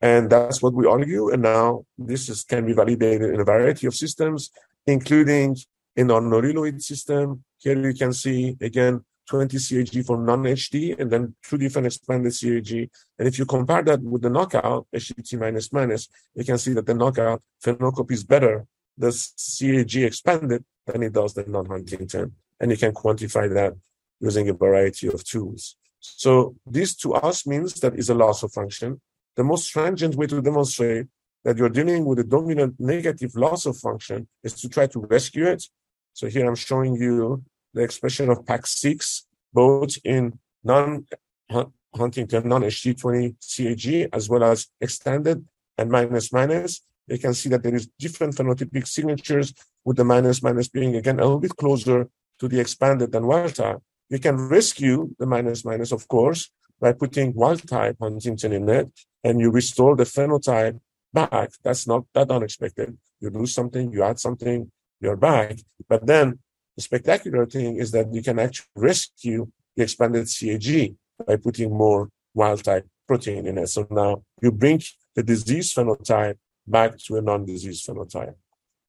[0.00, 1.30] And that's what we argue.
[1.32, 4.50] And now this is, can be validated in a variety of systems,
[4.86, 5.56] including
[5.96, 7.42] in our noriloid system.
[7.58, 12.88] Here you can see again 20 CAG for non-HD and then two different expanded CAG.
[13.18, 16.86] And if you compare that with the knockout, HTT minus minus, you can see that
[16.86, 18.66] the knockout phenocopy is better
[18.96, 22.32] the CAG expanded than it does the non-Huntington.
[22.60, 23.74] And you can quantify that
[24.20, 25.76] using a variety of tools.
[26.00, 29.00] So this to us means that is a loss of function.
[29.36, 31.06] The most stringent way to demonstrate
[31.44, 35.46] that you're dealing with a dominant negative loss of function is to try to rescue
[35.46, 35.64] it.
[36.12, 37.42] So here I'm showing you
[37.74, 39.22] the expression of PAX6,
[39.52, 45.44] both in non-Huntington, non-HD20 CAG, as well as extended
[45.76, 49.52] and minus minus you can see that there is different phenotypic signatures
[49.84, 53.54] with the minus minus being again a little bit closer to the expanded than wild
[53.54, 53.78] type.
[54.08, 56.50] You can rescue the minus minus, of course,
[56.80, 58.90] by putting wild type Huntington in it,
[59.22, 60.78] and you restore the phenotype
[61.12, 61.50] back.
[61.62, 62.96] That's not that unexpected.
[63.20, 65.58] You lose something, you add something, you're back.
[65.88, 66.38] But then
[66.76, 70.96] the spectacular thing is that you can actually rescue the expanded CAG
[71.26, 73.68] by putting more wild type protein in it.
[73.68, 74.82] So now you bring
[75.14, 76.36] the disease phenotype
[76.66, 78.34] back to a non-disease phenotype.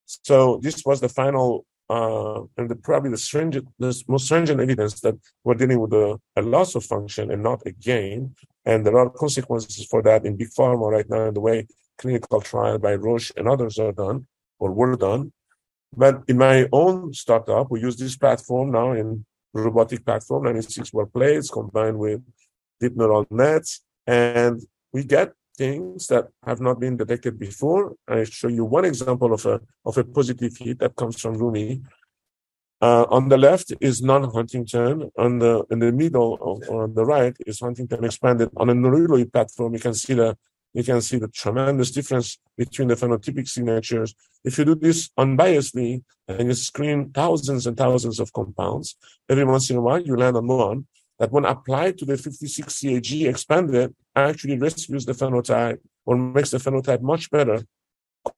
[0.05, 4.99] So this was the final uh, and the, probably the, stringent, the most stringent evidence
[5.01, 8.35] that we're dealing with a, a, loss of function and not a gain.
[8.65, 11.67] And there are consequences for that in big pharma right now in the way
[11.97, 14.25] clinical trial by Roche and others are done
[14.57, 15.31] or were done.
[15.95, 21.05] But in my own startup, we use this platform now in robotic platform, 96 well
[21.05, 22.21] plates combined with
[22.79, 23.81] deep neural nets.
[24.07, 24.61] And
[24.91, 27.95] we get things that have not been detected before.
[28.07, 31.81] I show you one example of a, of a positive hit that comes from Rumi.
[32.81, 35.09] Uh, on the left is non-Huntington.
[35.17, 38.49] On the in the middle or on the right is Huntington expanded.
[38.57, 40.37] On a neuroid platform, you can see the
[40.73, 44.13] you can see the tremendous difference between the phenotypic signatures.
[44.43, 48.97] If you do this unbiasedly and you screen thousands and thousands of compounds,
[49.29, 50.85] every once in a while you land on one
[51.19, 56.57] that when applied to the 56 CAG expanded actually rescues the phenotype or makes the
[56.57, 57.63] phenotype much better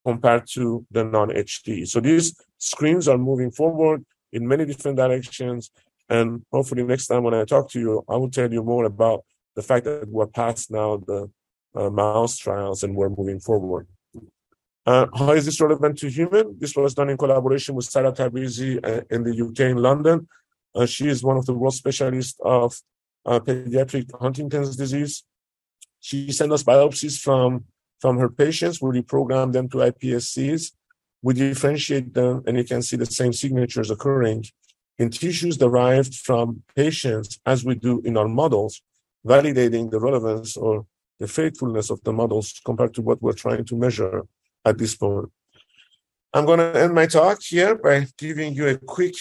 [0.04, 1.88] compared to the non-HT.
[1.88, 5.70] So these screens are moving forward in many different directions.
[6.08, 9.24] And hopefully next time when I talk to you, I will tell you more about
[9.56, 11.30] the fact that we're past now the
[11.74, 13.86] uh, mouse trials and we're moving forward.
[14.86, 16.56] Uh, how is this relevant to human?
[16.58, 20.26] This was done in collaboration with Sarah Tabrizi uh, in the UK in London.
[20.74, 22.76] Uh, she is one of the world specialists of
[23.26, 25.24] uh, pediatric Huntington's disease.
[26.00, 27.64] She sent us biopsies from,
[28.00, 28.80] from her patients.
[28.80, 30.72] We reprogram them to iPSCs.
[31.22, 34.44] We differentiate them, and you can see the same signatures occurring
[34.98, 38.82] in tissues derived from patients as we do in our models,
[39.26, 40.86] validating the relevance or
[41.18, 44.26] the faithfulness of the models compared to what we're trying to measure
[44.64, 45.30] at this point.
[46.34, 49.14] I'm going to end my talk here by giving you a quick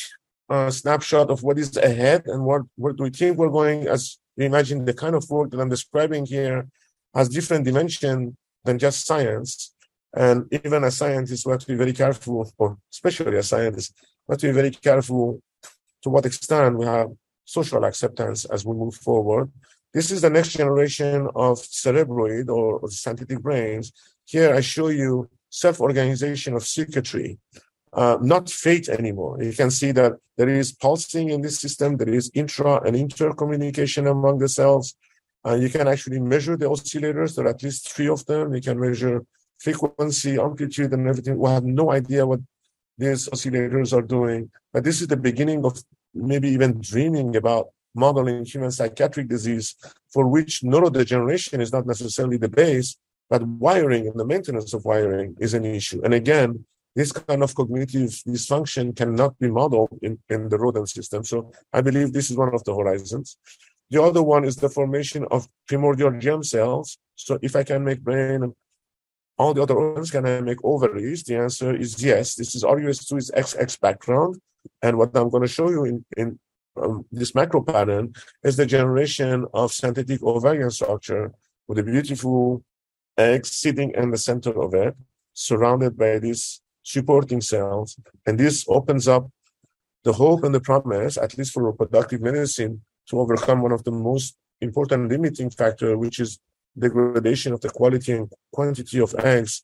[0.49, 4.45] uh, snapshot of what is ahead and what, what we think we're going as we
[4.45, 6.67] imagine the kind of work that I'm describing here
[7.13, 9.73] has different dimension than just science.
[10.15, 13.93] And even as scientists, we have to be very careful, or especially as scientists,
[14.27, 15.41] we have to be very careful
[16.01, 17.09] to what extent we have
[17.45, 19.51] social acceptance as we move forward.
[19.93, 23.91] This is the next generation of cerebroid or, synthetic brains.
[24.25, 27.39] Here I show you self-organization of circuitry,
[27.97, 29.41] uh, not fate anymore.
[29.41, 31.97] You can see that there is pulsing in this system.
[31.97, 34.95] There is intra and inter communication among the cells.
[35.45, 37.35] Uh, you can actually measure the oscillators.
[37.35, 38.53] There are at least three of them.
[38.53, 39.25] You can measure
[39.59, 41.39] frequency, amplitude, and everything.
[41.39, 42.41] We have no idea what
[42.99, 44.51] these oscillators are doing.
[44.71, 45.81] But this is the beginning of
[46.13, 49.75] maybe even dreaming about modeling human psychiatric disease
[50.13, 52.95] for which neurodegeneration is not necessarily the base,
[53.27, 55.99] but wiring and the maintenance of wiring is an issue.
[56.03, 56.65] And again,
[56.97, 61.23] this kind of cognitive dysfunction cannot be modeled in, in the rodent system.
[61.23, 63.37] So I believe this is one of the horizons.
[63.91, 66.97] The other one is the formation of primordial germ cells.
[67.15, 68.51] So if I can make brain,
[69.37, 71.23] all the other organs can I make ovaries?
[71.23, 72.33] The answer is yes.
[72.33, 74.41] This is RUS2 is XX background.
[74.81, 76.39] And what I'm going to show you in, in
[76.81, 81.31] um, this macro pattern is the generation of synthetic ovarian structure
[81.67, 82.63] with a beautiful
[83.19, 84.95] egg sitting in the center of it,
[85.35, 86.59] surrounded by these
[86.93, 87.89] supporting cells.
[88.25, 89.29] And this opens up
[90.05, 93.91] the hope and the promise, at least for reproductive medicine, to overcome one of the
[93.91, 96.39] most important limiting factor, which is
[96.79, 99.63] degradation of the quality and quantity of eggs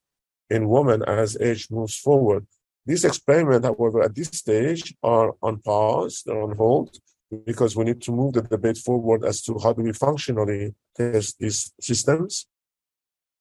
[0.49, 2.45] in women as age moves forward.
[2.85, 6.97] These experiments, however, at this stage are on pause, they're on hold,
[7.45, 11.39] because we need to move the debate forward as to how do we functionally test
[11.39, 12.47] these systems.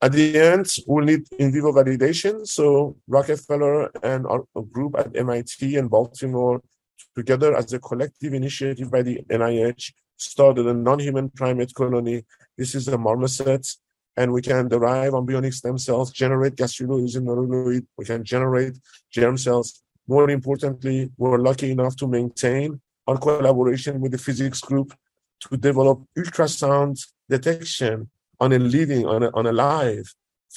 [0.02, 2.44] At the end, we'll need in vivo validation.
[2.44, 4.42] So Rockefeller and our
[4.72, 6.60] group at MIT and Baltimore,
[7.14, 12.24] together as a collective initiative by the NIH, started a non-human primate colony.
[12.58, 13.64] This is a marmoset
[14.16, 17.86] and we can derive embryonic stem cells, generate gastruloids and neuroid.
[17.96, 18.76] We can generate
[19.12, 19.82] germ cells.
[20.08, 24.94] More importantly, we're lucky enough to maintain our collaboration with the physics group
[25.42, 28.10] to develop ultrasound detection
[28.42, 30.06] on a living, on a, on a live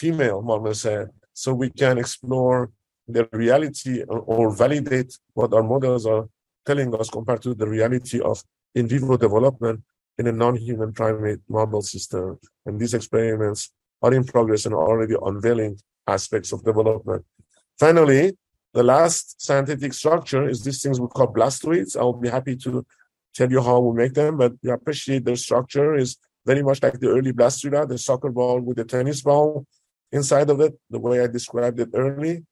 [0.01, 1.07] female marmoset,
[1.41, 2.59] so we can explore
[3.15, 6.25] the reality or, or validate what our models are
[6.65, 9.77] telling us compared to the reality of in vivo development
[10.17, 12.39] in a non-human primate model system.
[12.65, 13.71] And these experiments
[14.01, 15.77] are in progress and are already unveiling
[16.07, 17.23] aspects of development.
[17.79, 18.23] Finally,
[18.73, 21.95] the last scientific structure is these things we call blastoids.
[21.95, 22.85] I'll be happy to
[23.35, 26.99] tell you how we make them, but you appreciate their structure is very much like
[26.99, 29.65] the early blastula, the soccer ball with the tennis ball.
[30.11, 32.45] inside of it, the way I described it early.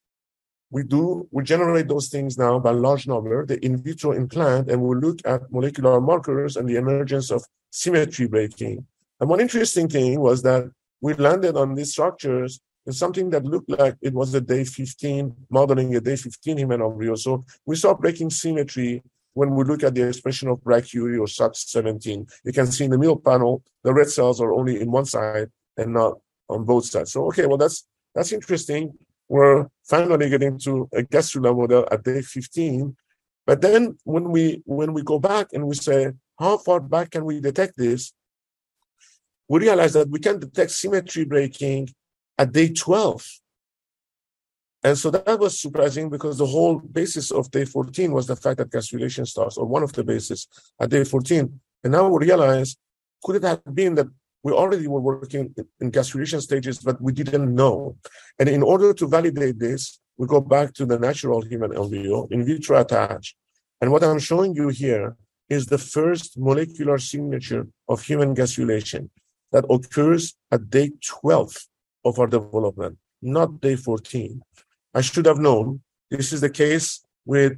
[0.72, 4.82] We do, we generate those things now by large number, the in vitro implant, and
[4.82, 8.86] we look at molecular markers and the emergence of symmetry breaking.
[9.20, 10.70] And one interesting thing was that
[11.00, 15.34] we landed on these structures in something that looked like it was a day 15,
[15.50, 17.16] modeling a day 15 human embryo.
[17.16, 19.04] So we saw breaking symmetry
[19.34, 22.32] when we look at the expression of BRCA or SOX17.
[22.44, 25.50] You can see in the middle panel, the red cells are only in one side
[25.78, 26.20] and not
[26.50, 27.12] on both sides.
[27.12, 28.94] So, okay, well, that's that's interesting.
[29.28, 32.96] We're finally getting to a gastrula model at day 15.
[33.46, 37.26] But then when we when we go back and we say, how far back can
[37.26, 38.14] we detect this?
[39.48, 41.90] We realize that we can detect symmetry breaking
[42.38, 43.26] at day 12.
[44.84, 48.58] And so that was surprising because the whole basis of day 14 was the fact
[48.58, 50.48] that gastrulation starts, or one of the bases
[50.80, 51.60] at day 14.
[51.84, 52.76] And now we realize,
[53.24, 54.08] could it have been that
[54.44, 57.96] we already were working in gastrulation stages, but we didn't know.
[58.40, 62.46] And in order to validate this, we go back to the natural human embryo, in
[62.46, 63.36] vitro attach.
[63.80, 65.16] And what I'm showing you here
[65.50, 69.10] is the first molecular signature of human gastrulation
[69.54, 71.56] that occurs at day 12
[72.06, 74.42] of our development, not day 14.
[74.94, 77.54] I should have known this is the case with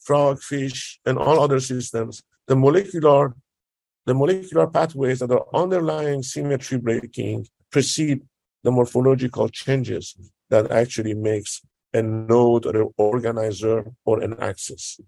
[0.00, 2.22] frog, fish, and all other systems.
[2.46, 3.34] The molecular,
[4.04, 8.20] the molecular pathways that are underlying symmetry breaking precede
[8.62, 10.16] the morphological changes
[10.50, 11.62] that actually makes
[11.92, 15.00] a node or an organizer or an axis.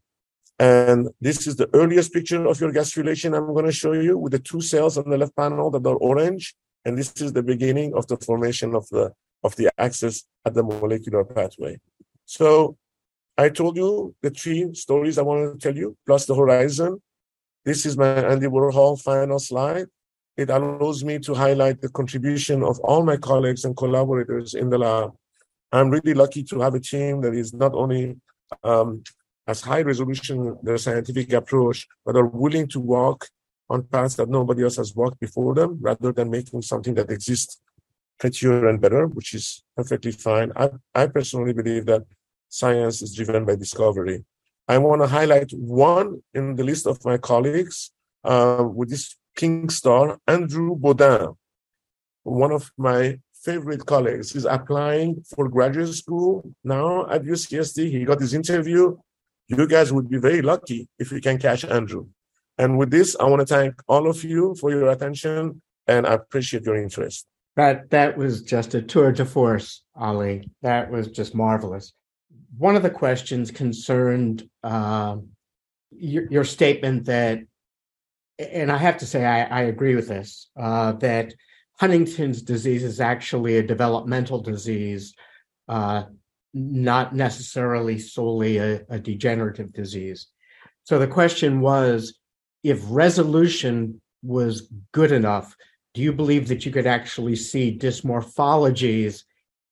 [0.59, 4.33] And this is the earliest picture of your gastrulation I'm going to show you with
[4.33, 6.57] the two cells on the left panel that are orange.
[6.85, 9.13] And this is the beginning of the formation of the
[9.45, 11.79] of the axis at the molecular pathway.
[12.25, 12.77] So
[13.37, 17.01] I told you the three stories I wanted to tell you, plus the horizon.
[17.65, 19.87] This is my Andy Warhol final slide.
[20.37, 24.79] It allows me to highlight the contribution of all my colleagues and collaborators in the
[24.79, 25.13] lab.
[25.73, 28.17] I'm really lucky to have a team that is not only
[28.65, 29.03] um,
[29.47, 33.29] as high resolution their scientific approach, but are willing to walk
[33.71, 37.61] on paths that nobody else has walked before them, rather than making something that exists
[38.19, 40.53] prettier and better, which is perfectly fine.
[40.57, 42.05] I, I personally believe that
[42.49, 44.25] science is driven by discovery.
[44.67, 47.91] I want to highlight one in the list of my colleagues
[48.25, 51.37] uh, with this pink star, Andrew Baudin,
[52.23, 54.33] one of my favorite colleagues.
[54.33, 57.91] He's applying for graduate school now at UCSD.
[57.91, 58.97] He got his interview
[59.49, 62.07] you guys would be very lucky if you can catch Andrew.
[62.59, 66.15] And with this, I want to thank all of you for your attention and I
[66.15, 67.27] appreciate your interest.
[67.59, 70.49] That that was just a tour de force, Ali.
[70.63, 71.93] That was just marvelous.
[72.57, 75.17] One of the questions concerned uh,
[75.91, 77.41] your, your, statement that,
[78.39, 81.35] and I have to say I, I agree with this, uh, that
[81.81, 85.15] Huntington's disease is actually a developmental disease,
[85.67, 86.05] uh,
[86.55, 90.29] not necessarily solely a, a degenerative disease.
[90.85, 92.21] So the question was
[92.63, 95.57] if resolution was good enough,
[95.95, 99.25] do you believe that you could actually see dysmorphologies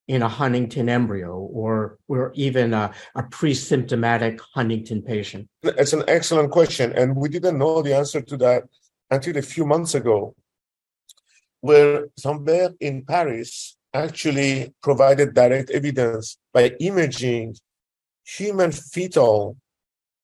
[0.08, 5.48] in a Huntington embryo or, or even a, a pre-symptomatic Huntington patient?
[5.62, 6.92] It's an excellent question.
[6.92, 8.64] And we didn't know the answer to that
[9.10, 10.34] until a few months ago,
[11.60, 17.56] where somewhere in Paris, actually provided direct evidence by imaging
[18.24, 19.56] human fetal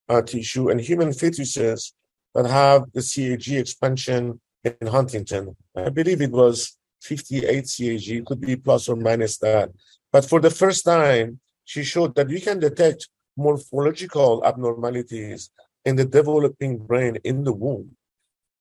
[0.09, 1.93] uh, tissue and human fetuses
[2.35, 5.57] that have the CAG expansion in Huntington.
[5.77, 9.71] I believe it was 58 CAG, It could be plus or minus that.
[10.13, 15.51] But for the first time, she showed that we can detect morphological abnormalities
[15.85, 17.97] in the developing brain in the womb.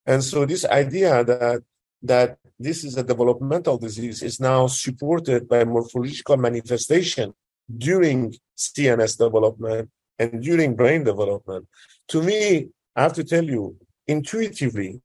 [0.05, 1.61] And so this idea that
[2.03, 7.33] that this is a developmental disease is now supported by morphological manifestation
[7.77, 11.67] during CNS development and during brain development.
[12.09, 13.77] To me, I have to tell you,
[14.07, 14.99] intuitively,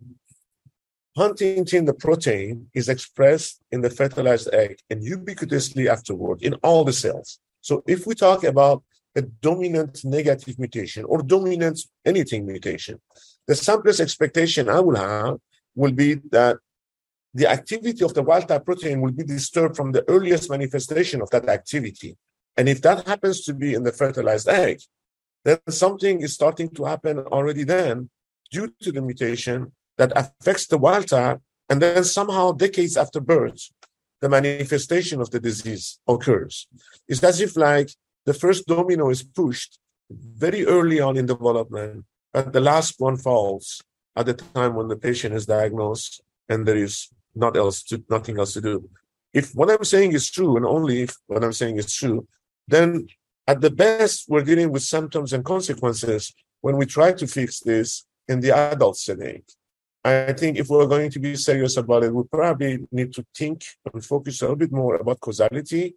[1.16, 6.92] Huntingtin, the protein, is expressed in the fertilized egg and ubiquitously afterward in all the
[6.92, 7.38] cells.
[7.62, 8.84] So if we talk about
[9.16, 13.00] a dominant negative mutation or dominant anything mutation,
[13.46, 15.38] the simplest expectation I will have
[15.74, 16.58] will be that
[17.32, 21.30] the activity of the wild type protein will be disturbed from the earliest manifestation of
[21.30, 22.16] that activity.
[22.58, 24.80] And if that happens to be in the fertilized egg,
[25.44, 28.10] then something is starting to happen already then
[28.50, 31.40] due to the mutation that affects the wild type.
[31.68, 33.70] And then somehow, decades after birth,
[34.20, 36.68] the manifestation of the disease occurs.
[37.08, 37.90] It's as if like
[38.24, 39.78] the first domino is pushed
[40.10, 43.82] very early on in development, but the last one falls
[44.14, 48.38] at the time when the patient is diagnosed and there is not else to nothing
[48.38, 48.88] else to do.
[49.36, 52.26] if what I'm saying is true, and only if what I'm saying is true,
[52.66, 53.06] then
[53.46, 58.06] at the best, we're dealing with symptoms and consequences when we try to fix this
[58.28, 59.42] in the adult setting.
[60.06, 63.64] I think if we're going to be serious about it, we probably need to think
[63.92, 65.96] and focus a little bit more about causality.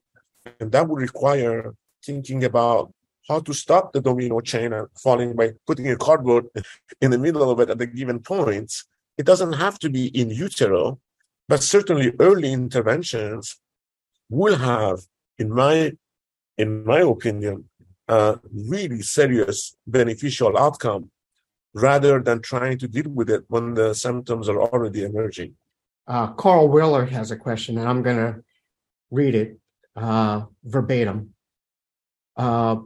[0.59, 2.91] And that would require thinking about
[3.27, 6.47] how to stop the domino chain falling by putting a cardboard
[7.01, 8.73] in the middle of it at a given point.
[9.15, 10.99] It doesn't have to be in utero,
[11.47, 13.57] but certainly early interventions
[14.27, 15.01] will have,
[15.37, 15.93] in my
[16.57, 17.69] in my opinion,
[18.07, 21.11] a really serious beneficial outcome
[21.81, 25.55] rather than trying to deal with it when the symptoms are already emerging.
[26.07, 28.43] Uh, Carl Willer has a question, and I'm going to
[29.11, 29.57] read it
[29.95, 31.33] uh, verbatim.
[32.35, 32.77] Uh,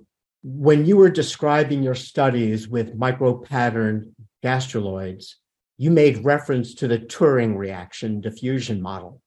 [0.43, 4.13] when you were describing your studies with micropatterned
[4.43, 5.35] gastruloids,
[5.77, 9.21] you made reference to the Turing reaction diffusion model,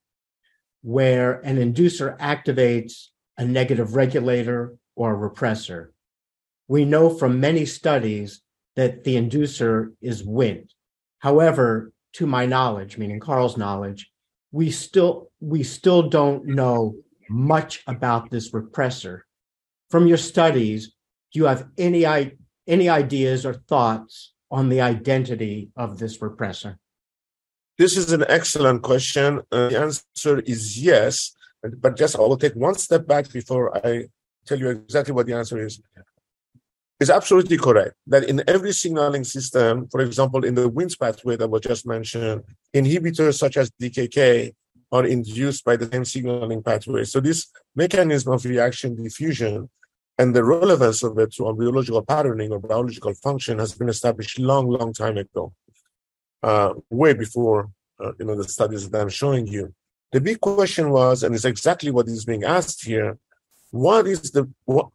[0.83, 3.07] where an inducer activates
[3.37, 5.89] a negative regulator or repressor.
[6.67, 8.41] We know from many studies
[8.77, 10.69] that the inducer is Wnt.
[11.19, 14.09] However, to my knowledge, meaning Carl's knowledge,
[14.51, 16.95] we still we still don't know
[17.29, 19.21] much about this repressor.
[19.89, 20.93] From your studies,
[21.33, 22.05] do you have any
[22.67, 26.77] any ideas or thoughts on the identity of this repressor?
[27.77, 29.41] This is an excellent question.
[29.51, 31.33] Uh, the answer is yes,
[31.81, 34.05] but just I will take one step back before I
[34.45, 35.81] tell you exactly what the answer is.
[36.99, 41.47] It's absolutely correct that in every signaling system, for example, in the Wnt pathway that
[41.47, 42.43] was just mentioned,
[42.73, 44.53] inhibitors such as DKK
[44.91, 47.03] are induced by the same signaling pathway.
[47.03, 49.69] So this mechanism of reaction diffusion
[50.17, 54.67] and the relevance of it to biological patterning or biological function has been established long,
[54.67, 55.53] long time ago,
[56.41, 57.69] uh, way before
[58.03, 59.73] uh, you know the studies that I'm showing you.
[60.11, 63.17] The big question was, and it's exactly what is being asked here:
[63.71, 64.89] What is the what,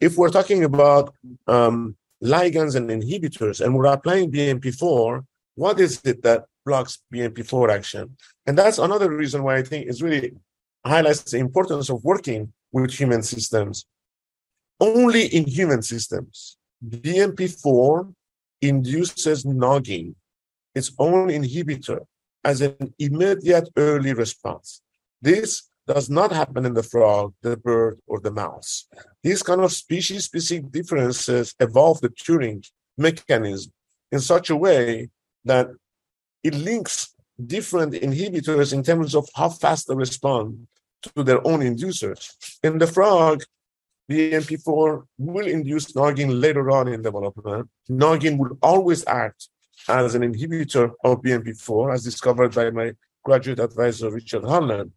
[0.00, 1.14] if we're talking about
[1.46, 5.24] um, ligands and inhibitors, and we're applying BMP4?
[5.54, 8.16] What is it that blocks BMP4 action?
[8.46, 10.32] And that's another reason why I think it really
[10.84, 13.86] highlights the importance of working with human systems
[14.82, 16.56] only in human systems.
[16.86, 18.12] BMP4
[18.60, 20.16] induces noggin,
[20.74, 22.00] its own inhibitor,
[22.44, 24.82] as an immediate early response.
[25.20, 28.86] This does not happen in the frog, the bird, or the mouse.
[29.22, 32.64] These kind of species specific differences evolve the Turing
[32.96, 33.72] mechanism
[34.10, 35.08] in such a way
[35.44, 35.68] that
[36.42, 37.14] it links
[37.44, 40.66] different inhibitors in terms of how fast they respond
[41.02, 42.34] to their own inducers.
[42.62, 43.42] In the frog,
[44.10, 47.68] BMP4 will induce noggin later on in development.
[47.88, 49.48] Noggin will always act
[49.88, 52.92] as an inhibitor of BMP4, as discovered by my
[53.24, 54.92] graduate advisor, Richard Harland.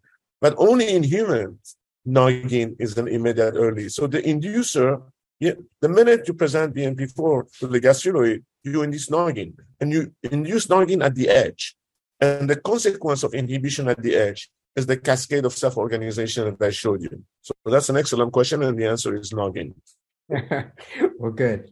[0.46, 1.76] But only in humans,
[2.06, 3.90] noggin is an immediate early.
[3.90, 5.02] So the inducer,
[5.42, 11.02] the minute you present BMP4 to the gastruloid, you induce noggin, and you induce noggin
[11.02, 11.76] at the edge.
[12.20, 16.70] And the consequence of inhibition at the edge is the cascade of self-organization that I
[16.70, 17.24] showed you?
[17.42, 19.74] So that's an excellent question, and the answer is noggin.
[20.30, 21.72] well, good.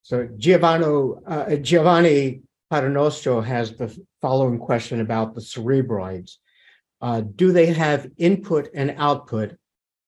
[0.00, 0.86] So Giovanni,
[1.26, 2.40] uh, Giovanni
[2.72, 6.38] Paternostro has the following question about the cerebroids.
[7.00, 9.56] Uh, do they have input and output?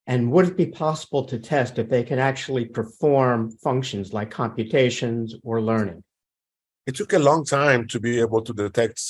[0.06, 5.34] And would it be possible to test if they can actually perform functions like computations
[5.42, 6.02] or learning?
[6.86, 9.00] It took a long time to be able to detect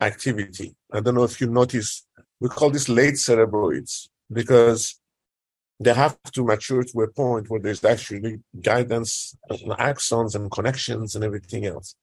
[0.00, 0.74] activity.
[0.92, 2.04] I don't know if you notice
[2.40, 5.00] we call this late cerebroids because
[5.78, 11.14] they have to mature to a point where there's actually guidance, and axons and connections
[11.14, 11.94] and everything else.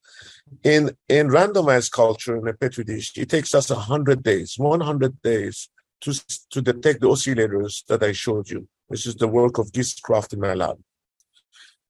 [0.62, 5.68] In in randomized culture in a petri dish, it takes us hundred days, 100 days
[6.02, 6.12] to,
[6.50, 8.68] to detect the oscillators that I showed you.
[8.88, 10.78] This is the work of Gist Croft in my lab.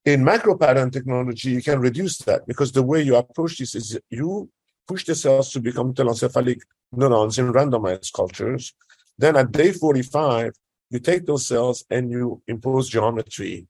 [0.04, 3.98] In macro pattern technology, you can reduce that because the way you approach this is
[4.10, 4.48] you
[4.86, 6.60] push the cells to become telencephalic
[6.92, 8.74] neurons in randomized cultures.
[9.18, 10.52] Then at day 45,
[10.94, 13.66] you take those cells and you impose geometry.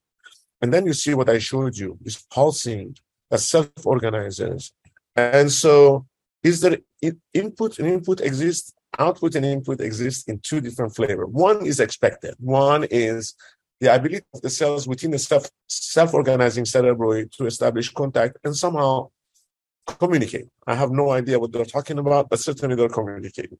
[0.61, 2.97] And then you see what I showed you, is pulsing
[3.31, 4.73] that self-organizes.
[5.17, 6.07] And so
[6.43, 6.79] is there
[7.33, 11.29] input and input exists, output and input exist in two different flavors.
[11.49, 12.35] One is expected.
[12.39, 13.35] One is
[13.81, 19.09] the ability of the cells within the self, self-organizing cerebroid to establish contact and somehow
[19.87, 20.49] communicate.
[20.67, 23.59] I have no idea what they're talking about, but certainly they're communicating.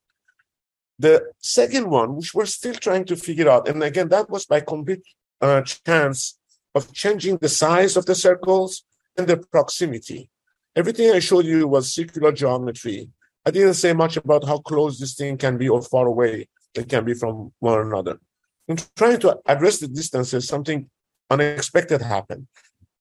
[0.99, 4.61] The second one, which we're still trying to figure out, and again, that was by
[4.61, 5.03] complete
[5.41, 6.39] uh, chance
[6.75, 8.85] of changing the size of the circles
[9.17, 10.31] and the proximity.
[10.77, 13.09] Everything I showed you was circular geometry.
[13.47, 16.49] I didn't say much about how close this thing can be or far away.
[16.75, 18.19] they can be from one another.
[18.67, 20.91] In trying to address the distances, something
[21.31, 22.49] unexpected happened.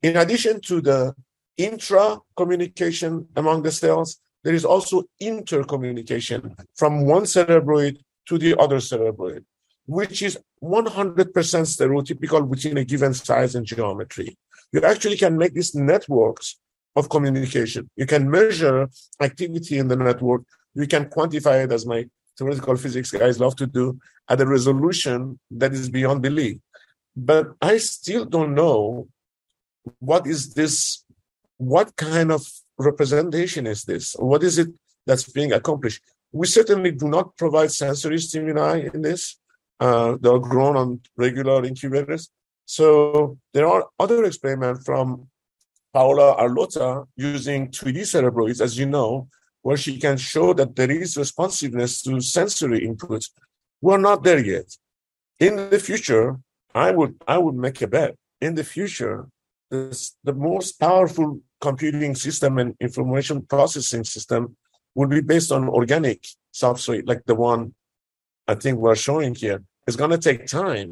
[0.01, 1.15] In addition to the
[1.57, 7.97] intra communication among the cells, there is also intercommunication from one cerebroid
[8.27, 9.43] to the other cerebroid,
[9.85, 14.37] which is 100% stereotypical within a given size and geometry.
[14.71, 16.57] You actually can make these networks
[16.95, 17.89] of communication.
[17.95, 18.89] You can measure
[19.21, 20.43] activity in the network.
[20.73, 22.05] You can quantify it, as my
[22.37, 23.99] theoretical physics guys love to do,
[24.29, 26.57] at a resolution that is beyond belief.
[27.15, 29.07] But I still don't know
[29.99, 31.03] what is this,
[31.57, 32.45] what kind of
[32.77, 34.15] representation is this?
[34.19, 34.69] What is it
[35.05, 36.01] that's being accomplished?
[36.31, 39.37] We certainly do not provide sensory stimuli in this.
[39.79, 42.29] Uh, they're grown on regular incubators.
[42.65, 45.27] So there are other experiments from
[45.93, 49.27] Paola Arlotta using 3D cerebroids, as you know,
[49.61, 53.29] where she can show that there is responsiveness to sensory inputs.
[53.81, 54.75] We're not there yet.
[55.39, 56.39] In the future,
[56.73, 58.15] I would I would make a bet.
[58.41, 59.27] In the future,
[59.69, 64.41] this, the most powerful computing system and information processing system
[64.95, 66.19] will be based on organic
[66.61, 67.61] substrate, like the one
[68.52, 69.60] I think we're showing here.
[69.88, 70.90] It's going to take time,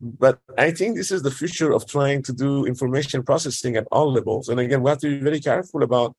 [0.00, 4.08] but I think this is the future of trying to do information processing at all
[4.18, 4.48] levels.
[4.48, 6.10] And again, we have to be very careful about,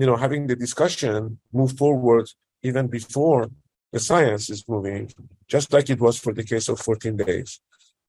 [0.00, 2.26] you know, having the discussion move forward
[2.68, 3.42] even before
[3.92, 5.02] the science is moving,
[5.54, 7.60] just like it was for the case of 14 days.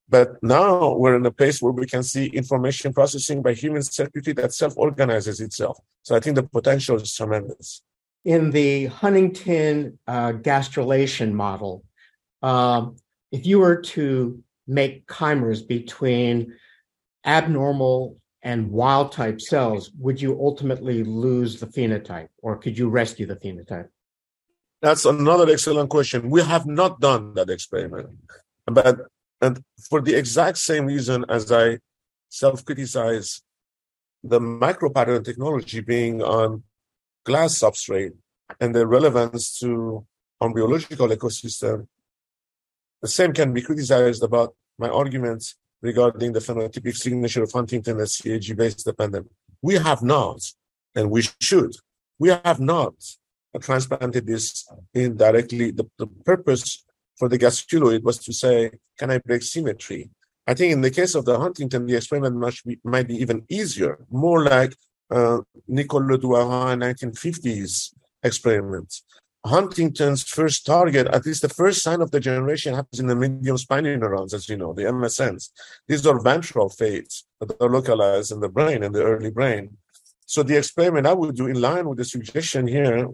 [0.08, 4.32] But now we're in a place where we can see information processing by human circuitry
[4.34, 5.78] that self organizes itself.
[6.02, 7.82] So I think the potential is tremendous.
[8.24, 11.84] In the Huntington uh, gastrulation model,
[12.42, 12.96] um,
[13.30, 16.54] if you were to make chimers between
[17.24, 23.26] abnormal and wild type cells, would you ultimately lose the phenotype or could you rescue
[23.26, 23.88] the phenotype?
[24.82, 26.28] That's another excellent question.
[26.28, 28.10] We have not done that experiment.
[28.66, 29.06] But
[29.42, 31.78] and for the exact same reason as I
[32.28, 33.42] self criticize
[34.22, 36.62] the micro pattern technology being on
[37.24, 38.14] glass substrate
[38.60, 40.06] and the relevance to
[40.40, 41.88] embryological ecosystem,
[43.02, 48.16] the same can be criticized about my arguments regarding the phenotypic signature of Huntington as
[48.16, 49.28] CAG based dependent.
[49.60, 50.40] We have not,
[50.94, 51.74] and we should,
[52.20, 52.94] we have not
[53.60, 55.72] transplanted this indirectly.
[55.72, 56.84] The, the purpose
[57.22, 60.10] for the gastruloid was to say, can I break symmetry?
[60.44, 63.44] I think in the case of the Huntington, the experiment might be, might be even
[63.48, 64.74] easier, more like
[65.08, 65.38] uh,
[65.68, 67.94] Nicole Le Douarin 1950s
[68.24, 68.92] experiment.
[69.46, 73.56] Huntington's first target, at least the first sign of the generation, happens in the medium
[73.56, 75.50] spiny neurons, as you know, the MSNs.
[75.86, 79.76] These are ventral fates that are localized in the brain, in the early brain.
[80.26, 83.08] So the experiment I would do in line with the suggestion here,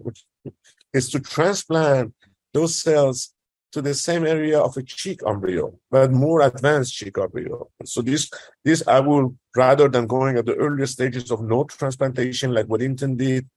[0.95, 2.15] is to transplant
[2.55, 3.35] those cells
[3.71, 7.69] to the same area of a chick embryo, but more advanced chick embryo.
[7.85, 8.29] So this,
[8.63, 13.15] this I will, rather than going at the earlier stages of node transplantation, like Waddington
[13.15, 13.47] did,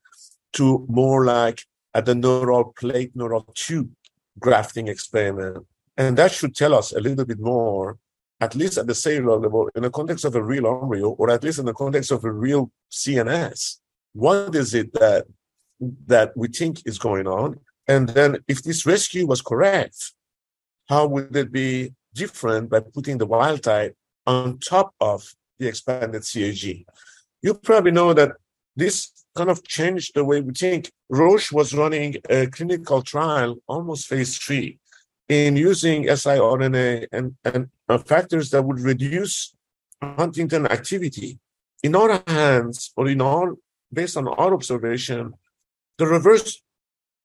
[0.53, 3.89] to more like at the neural plate, neural tube
[4.39, 5.65] grafting experiment.
[5.97, 7.97] And that should tell us a little bit more,
[8.39, 11.43] at least at the cellular level, in the context of a real embryo, or at
[11.43, 13.77] least in the context of a real CNS.
[14.13, 15.25] What is it that
[16.07, 17.59] that we think is going on?
[17.87, 20.13] And then if this rescue was correct,
[20.87, 23.95] how would it be different by putting the wild type
[24.25, 26.85] on top of the expanded CAG?
[27.41, 28.31] You probably know that
[28.75, 30.91] this kind of changed the way we think.
[31.09, 34.79] Roche was running a clinical trial, almost phase three,
[35.27, 39.53] in using siRNA and, and uh, factors that would reduce
[40.01, 41.39] Huntington activity.
[41.81, 43.55] In our hands, or in our,
[43.91, 45.33] based on our observation,
[45.97, 46.61] the reverse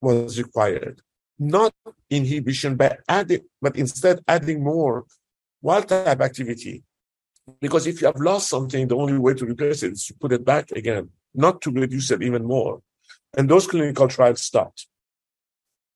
[0.01, 1.01] was required.
[1.37, 1.73] Not
[2.09, 5.05] inhibition, but adding, but instead adding more
[5.61, 6.83] wild type activity.
[7.61, 10.31] Because if you have lost something, the only way to replace it is to put
[10.31, 12.81] it back again, not to reduce it even more.
[13.37, 14.87] And those clinical trials stopped.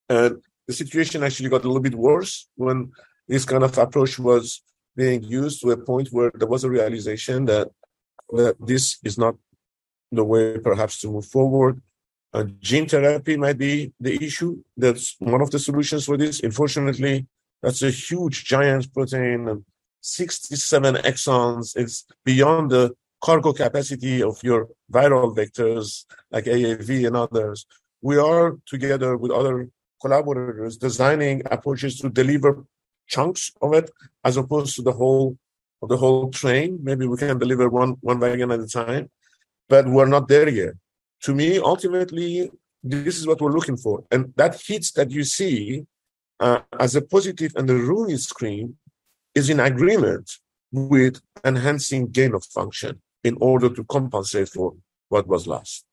[0.08, 2.92] And the situation actually got a little bit worse when
[3.28, 4.62] this kind of approach was
[4.96, 7.68] being used to a point where there was a realization that,
[8.30, 9.36] that this is not
[10.12, 11.80] the way perhaps to move forward.
[12.34, 14.60] Uh, gene therapy might be the issue.
[14.76, 16.40] That's one of the solutions for this.
[16.40, 17.28] Unfortunately,
[17.62, 19.64] that's a huge giant protein
[20.00, 21.76] 67 exons.
[21.76, 22.92] It's beyond the
[23.22, 27.66] cargo capacity of your viral vectors like AAV and others.
[28.02, 29.70] We are together with other
[30.02, 32.64] collaborators designing approaches to deliver
[33.06, 33.92] chunks of it
[34.24, 35.38] as opposed to the whole
[35.86, 36.80] the whole train.
[36.82, 39.08] Maybe we can deliver one one wagon at a time,
[39.68, 40.74] but we're not there yet
[41.24, 42.50] to me, ultimately,
[42.82, 44.04] this is what we're looking for.
[44.10, 45.86] And that hits that you see
[46.38, 48.76] uh, as a positive and the Rooney screen
[49.34, 50.30] is in agreement
[50.70, 54.74] with enhancing gain of function in order to compensate for
[55.08, 55.86] what was lost.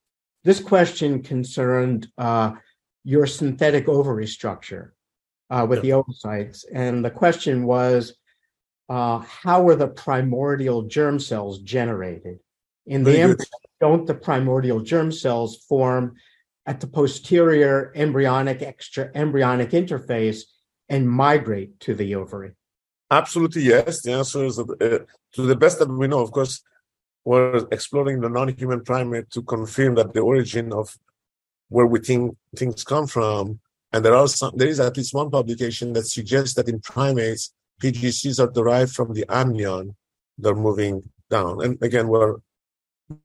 [0.44, 2.52] This question concerned uh,
[3.06, 4.94] your synthetic ovary structure
[5.50, 5.96] uh, with yeah.
[5.96, 6.66] the oocytes.
[6.74, 8.16] And the question was
[8.90, 12.40] uh, how were the primordial germ cells generated?
[12.86, 13.46] In the embryo,
[13.80, 16.16] don't the primordial germ cells form
[16.66, 20.42] at the posterior embryonic extra embryonic interface
[20.90, 22.52] and migrate to the ovary?
[23.10, 24.02] Absolutely, yes.
[24.02, 24.66] The answer is uh,
[25.34, 26.22] to the best that we know.
[26.22, 26.62] Of course,
[27.26, 30.98] we're exploring the non-human primate to confirm that the origin of
[31.70, 33.60] where we think things come from.
[33.94, 37.54] And there are some, there is at least one publication that suggests that in primates,
[37.82, 39.96] PGCs are derived from the amnion.
[40.38, 41.64] They're moving down.
[41.64, 42.36] And again, where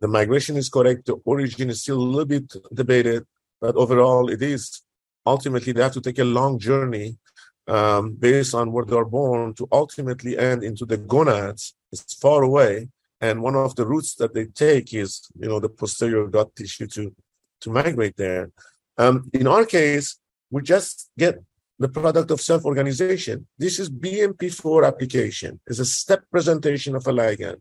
[0.00, 3.26] the migration is correct, the origin is still a little bit debated,
[3.60, 4.82] but overall it is.
[5.24, 7.18] Ultimately, they have to take a long journey
[7.66, 11.74] um, based on where they're born to ultimately end into the gonads.
[11.90, 12.88] It's far away.
[13.20, 16.86] And one of the routes that they take is, you know, the posterior gut tissue
[16.88, 17.14] to,
[17.62, 18.50] to migrate there.
[18.98, 20.18] Um, in our case,
[20.50, 21.42] we just get
[21.78, 23.46] the product of self-organization.
[23.58, 25.60] This is BMP4 application.
[25.66, 27.60] It's a step presentation of a ligand.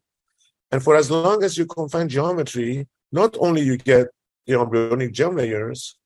[0.72, 4.08] And for as long as you confine geometry, not only you get
[4.46, 5.98] the embryonic germ layers,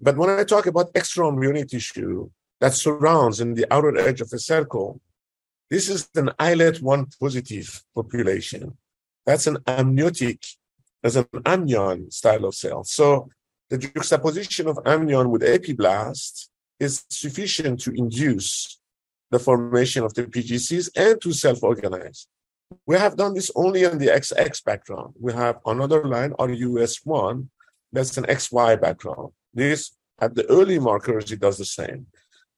[0.00, 2.30] but when I talk about extra embryonic tissue,
[2.60, 5.00] that surrounds in the outer edge of a circle,
[5.70, 8.76] this is an islet 1 positive population.
[9.24, 10.44] That's an amniotic,
[11.02, 12.84] as an amnion style of cell.
[12.84, 13.30] So
[13.70, 16.48] the juxtaposition of amnion with epiblast
[16.78, 18.78] is sufficient to induce
[19.30, 22.26] the formation of the PGCs and to self-organize.
[22.86, 25.14] We have done this only on the XX background.
[25.18, 27.48] We have another line, on US1
[27.92, 29.32] that's an XY background.
[29.52, 32.06] This, at the early markers, it does the same.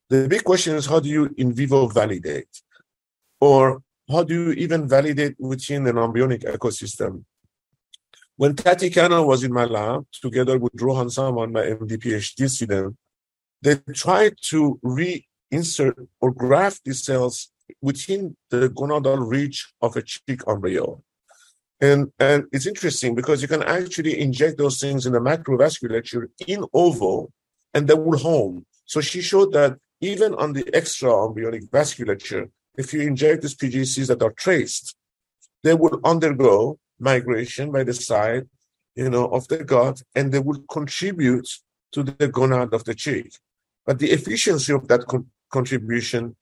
[0.09, 2.63] The big question is how do you in vivo validate?
[3.41, 7.25] Or how do you even validate within an embryonic ecosystem?
[8.37, 12.97] When Tati was in my lab, together with Rohan Saman, my MD PhD student,
[13.63, 17.51] they tried to reinsert or graft these cells
[17.81, 21.03] within the gonadal reach of a chick embryo.
[21.81, 26.65] And, and it's interesting because you can actually inject those things in the macrovasculature in
[26.73, 27.31] ovo
[27.75, 28.65] and they will home.
[28.87, 34.09] So she showed that even on the extra embryonic vasculature, if you inject these PGCs
[34.09, 34.97] that are traced,
[35.63, 38.49] they will undergo migration by the side,
[38.95, 41.49] you know, of the gut, and they will contribute
[41.93, 43.33] to the gonad of the chick.
[43.87, 46.37] But the efficiency of that con- contribution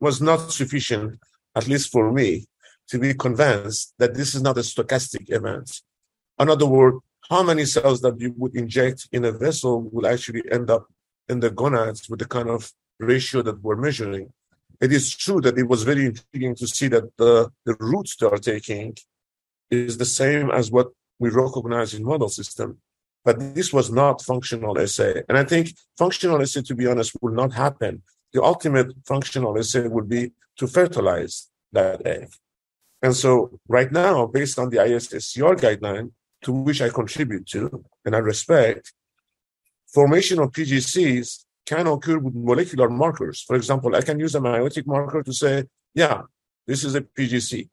[0.00, 1.18] was not sufficient,
[1.54, 2.46] at least for me,
[2.88, 5.80] to be convinced that this is not a stochastic event.
[6.38, 6.98] In other words,
[7.28, 10.86] how many cells that you would inject in a vessel will actually end up
[11.28, 14.32] in the gonads with the kind of ratio that we're measuring.
[14.80, 18.26] It is true that it was very intriguing to see that the, the routes they
[18.26, 18.96] are taking
[19.70, 20.88] is the same as what
[21.18, 22.78] we recognize in model system.
[23.24, 25.22] But this was not functional assay.
[25.28, 28.02] And I think functional assay, to be honest, will not happen.
[28.32, 32.30] The ultimate function of functional assay would be to fertilize that egg.
[33.02, 36.10] And so right now, based on the ISSCR guideline,
[36.42, 38.92] to which I contribute to and I respect,
[39.86, 43.42] formation of PGCs can occur with molecular markers.
[43.42, 45.64] For example, I can use a meiotic marker to say,
[45.94, 46.22] yeah,
[46.66, 47.68] this is a PGC.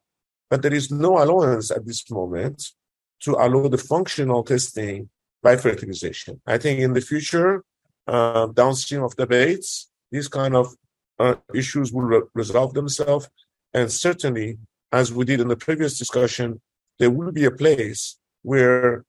[0.50, 2.72] But there is no allowance at this moment
[3.20, 5.08] to allow the functional testing
[5.42, 6.40] by fertilization.
[6.46, 7.64] I think in the future,
[8.06, 10.74] uh, downstream of debates, these kind of
[11.18, 13.28] uh, issues will re- resolve themselves.
[13.74, 14.58] And certainly,
[14.92, 16.60] as we did in the previous discussion,
[16.98, 19.04] there will be a place where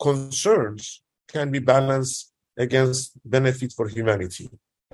[0.00, 4.50] concerns can be balanced against benefit for humanity.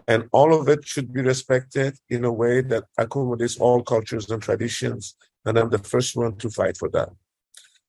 [0.07, 4.43] And all of it should be respected in a way that accommodates all cultures and
[4.43, 5.17] traditions.
[5.47, 7.11] And I'm the first one to fight for that.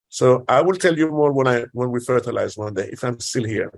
[0.09, 3.19] So I will tell you more when I when we fertilize one day, if I'm
[3.19, 3.73] still here.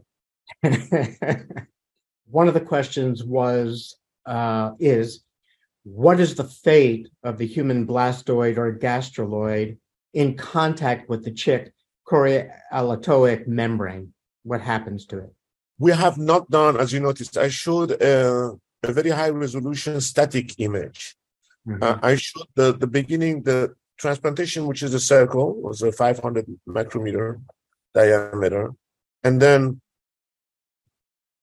[2.29, 3.95] one of the questions was
[4.25, 5.23] uh, is
[5.83, 9.77] what is the fate of the human blastoid or gastruloid
[10.13, 11.73] in contact with the chick
[12.07, 14.13] chorioallantoic membrane?
[14.43, 15.33] What happens to it?
[15.79, 20.59] we have not done, as you noticed, I showed a, a very high resolution static
[20.59, 21.15] image.
[21.67, 21.83] Mm-hmm.
[21.83, 26.45] Uh, I showed the, the beginning, the transplantation, which is a circle, was a 500
[26.65, 27.39] micrometer
[27.93, 28.73] diameter.
[29.23, 29.81] And then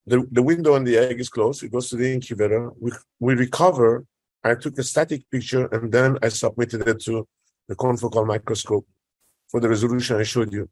[0.06, 1.62] the, the window on the egg is closed.
[1.62, 2.70] It goes to the incubator.
[2.78, 4.04] We, we recover.
[4.42, 7.26] I took a static picture and then I submitted it to
[7.68, 8.86] the confocal microscope
[9.48, 10.68] for the resolution I showed you.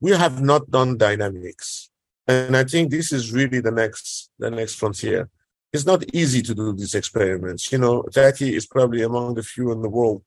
[0.00, 1.88] We have not done dynamics.
[2.26, 5.28] And I think this is really the next the next frontier.
[5.74, 7.72] it's not easy to do these experiments.
[7.72, 10.22] You know, Jackie is probably among the few in the world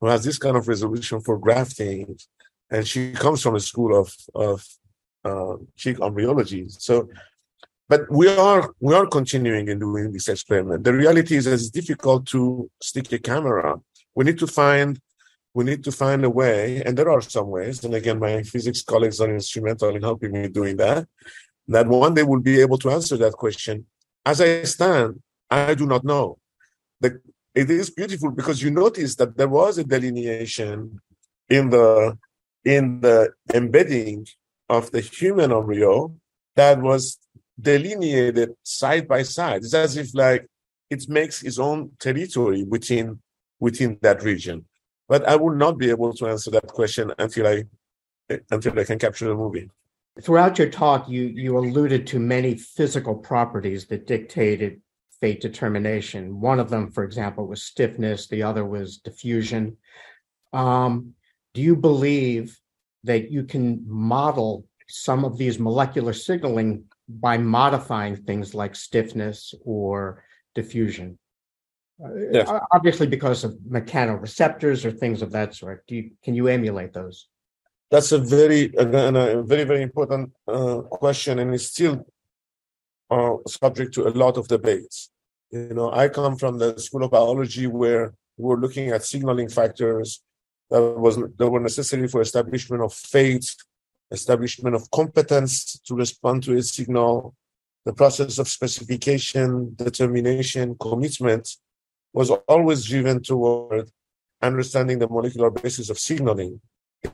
[0.00, 2.16] who has this kind of resolution for grafting,
[2.70, 4.64] and she comes from a school of of
[5.24, 6.66] uh, chick embryology.
[6.68, 7.08] So,
[7.88, 10.84] but we are we are continuing in doing this experiment.
[10.84, 13.80] The reality is, it's difficult to stick a camera.
[14.14, 15.00] We need to find
[15.54, 17.82] we need to find a way, and there are some ways.
[17.82, 21.06] And again, my physics colleagues are instrumental in helping me doing that.
[21.68, 23.86] That one day we'll be able to answer that question
[24.26, 26.38] as I stand, I do not know.
[27.00, 27.20] The,
[27.54, 31.00] it is beautiful because you notice that there was a delineation
[31.48, 32.18] in the
[32.64, 34.26] in the embedding
[34.68, 36.12] of the human embryo
[36.56, 37.18] that was
[37.60, 39.64] delineated side by side.
[39.64, 40.46] It's as if like
[40.90, 43.20] it makes its own territory within
[43.58, 44.66] within that region.
[45.08, 47.64] But I will not be able to answer that question until I
[48.50, 49.70] until I can capture the movie.
[50.20, 54.80] Throughout your talk, you you alluded to many physical properties that dictated
[55.20, 56.40] fate determination.
[56.40, 58.28] One of them, for example, was stiffness.
[58.28, 59.76] The other was diffusion.
[60.52, 61.14] Um,
[61.54, 62.58] do you believe
[63.04, 70.24] that you can model some of these molecular signaling by modifying things like stiffness or
[70.54, 71.18] diffusion?
[72.30, 72.48] Yes.
[72.48, 75.86] Uh, obviously, because of mechanoreceptors or things of that sort.
[75.86, 77.28] Do you, can you emulate those?
[77.90, 82.04] That's a very, again, a very, very important uh, question, and it's still
[83.10, 85.10] uh, subject to a lot of debates.
[85.50, 90.22] You know, I come from the School of Biology where we're looking at signaling factors
[90.70, 93.54] that was that were necessary for establishment of fate,
[94.10, 97.34] establishment of competence to respond to a signal.
[97.84, 101.56] The process of specification, determination, commitment
[102.12, 103.90] was always driven toward
[104.42, 106.60] understanding the molecular basis of signaling.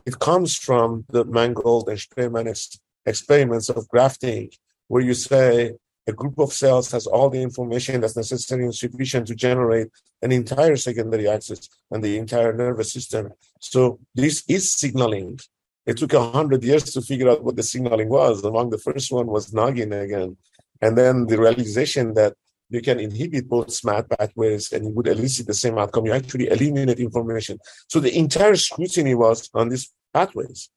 [0.05, 4.49] It comes from the Mangold and Spemann ex- experiments of grafting,
[4.87, 5.73] where you say
[6.07, 9.87] a group of cells has all the information that's necessary and sufficient to generate
[10.21, 13.31] an entire secondary axis and the entire nervous system.
[13.59, 15.39] So this is signaling.
[15.85, 18.43] It took a hundred years to figure out what the signaling was.
[18.43, 20.37] Among the first one was noggin again.
[20.81, 22.33] And then the realization that
[22.69, 26.05] you can inhibit both SMAD pathways and you would elicit the same outcome.
[26.05, 27.59] You actually eliminate information.
[27.87, 30.69] So the entire scrutiny was on these pathways.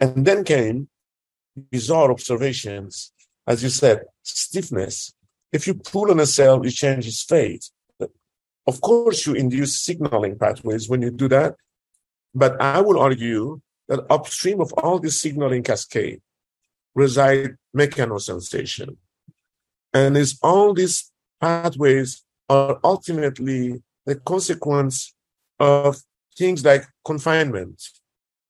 [0.00, 0.88] And then came
[1.70, 3.12] bizarre observations.
[3.46, 5.14] As you said, stiffness.
[5.52, 7.70] If you pull on a cell, it changes fate.
[8.66, 11.56] Of course, you induce signaling pathways when you do that.
[12.34, 16.20] But I will argue that upstream of all this signaling cascade
[16.94, 18.96] reside mechanosensation.
[19.92, 25.14] And it's all these pathways are ultimately the consequence
[25.58, 25.98] of
[26.36, 27.82] things like confinement,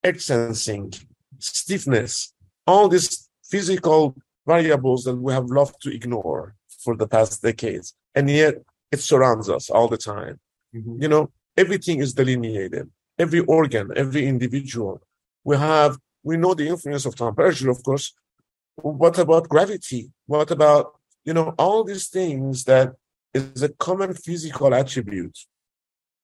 [0.02, 0.92] edge sensing,
[1.38, 2.32] stiffness,
[2.66, 4.16] all these physical
[4.46, 7.94] variables that we have loved to ignore for the past decades.
[8.14, 8.54] And yet
[8.90, 10.40] it surrounds us all the time.
[10.74, 11.02] Mm-hmm.
[11.02, 15.02] You know, everything is delineated, every organ, every individual.
[15.44, 18.12] We have, we know the influence of temperature, of course.
[18.76, 20.10] What about gravity?
[20.26, 20.94] What about
[21.24, 22.94] you know, all these things that
[23.32, 25.36] is a common physical attribute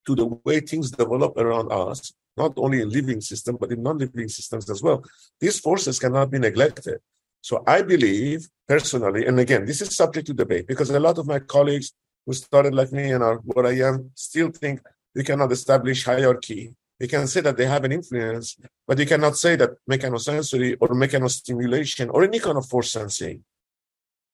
[0.06, 4.28] to the way things develop around us, not only in living systems, but in non-living
[4.28, 5.02] systems as well.
[5.40, 6.98] These forces cannot be neglected.
[7.40, 11.26] So I believe personally, and again, this is subject to debate because a lot of
[11.26, 11.92] my colleagues
[12.26, 14.80] who started like me and are what I am still think
[15.14, 16.74] you cannot establish hierarchy.
[16.98, 18.58] You can say that they have an influence,
[18.90, 23.44] but you cannot say that mechanosensory or mechanostimulation or any kind of force sensing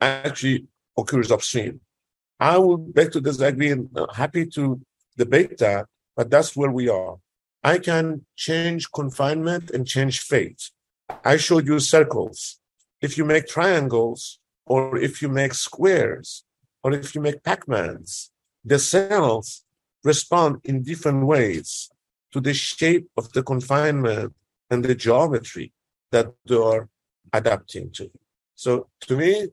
[0.01, 0.65] actually
[0.97, 1.79] occurs upstream.
[2.41, 4.81] I would beg to disagree and uh, happy to
[5.19, 5.85] debate that,
[6.17, 7.17] but that's where we are.
[7.63, 10.71] I can change confinement and change fate.
[11.23, 12.59] I showed you circles.
[13.03, 16.45] If you make triangles, or if you make squares,
[16.83, 18.31] or if you make Pac-Mans,
[18.65, 19.65] the cells
[20.03, 21.91] respond in different ways
[22.33, 24.33] to the shape of the confinement
[24.71, 25.73] and the geometry
[26.13, 26.89] that they are
[27.33, 28.11] adapting to.
[28.55, 29.49] So to me,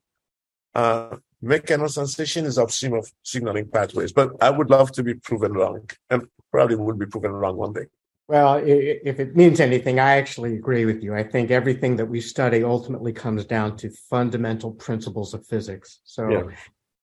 [0.75, 5.89] uh, mechanosensation is upstream of signaling pathways, but I would love to be proven wrong
[6.09, 7.85] and probably would be proven wrong one day.
[8.29, 11.13] Well, if it means anything, I actually agree with you.
[11.13, 15.99] I think everything that we study ultimately comes down to fundamental principles of physics.
[16.05, 16.43] So yeah.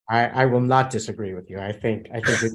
[0.09, 1.59] I, I, will not disagree with you.
[1.61, 2.55] I think I think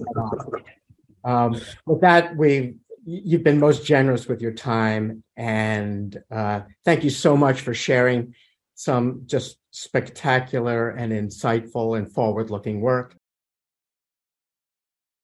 [1.23, 2.75] um, with that, we
[3.05, 8.33] you've been most generous with your time, and uh, thank you so much for sharing
[8.73, 13.15] some just spectacular and insightful and forward looking work.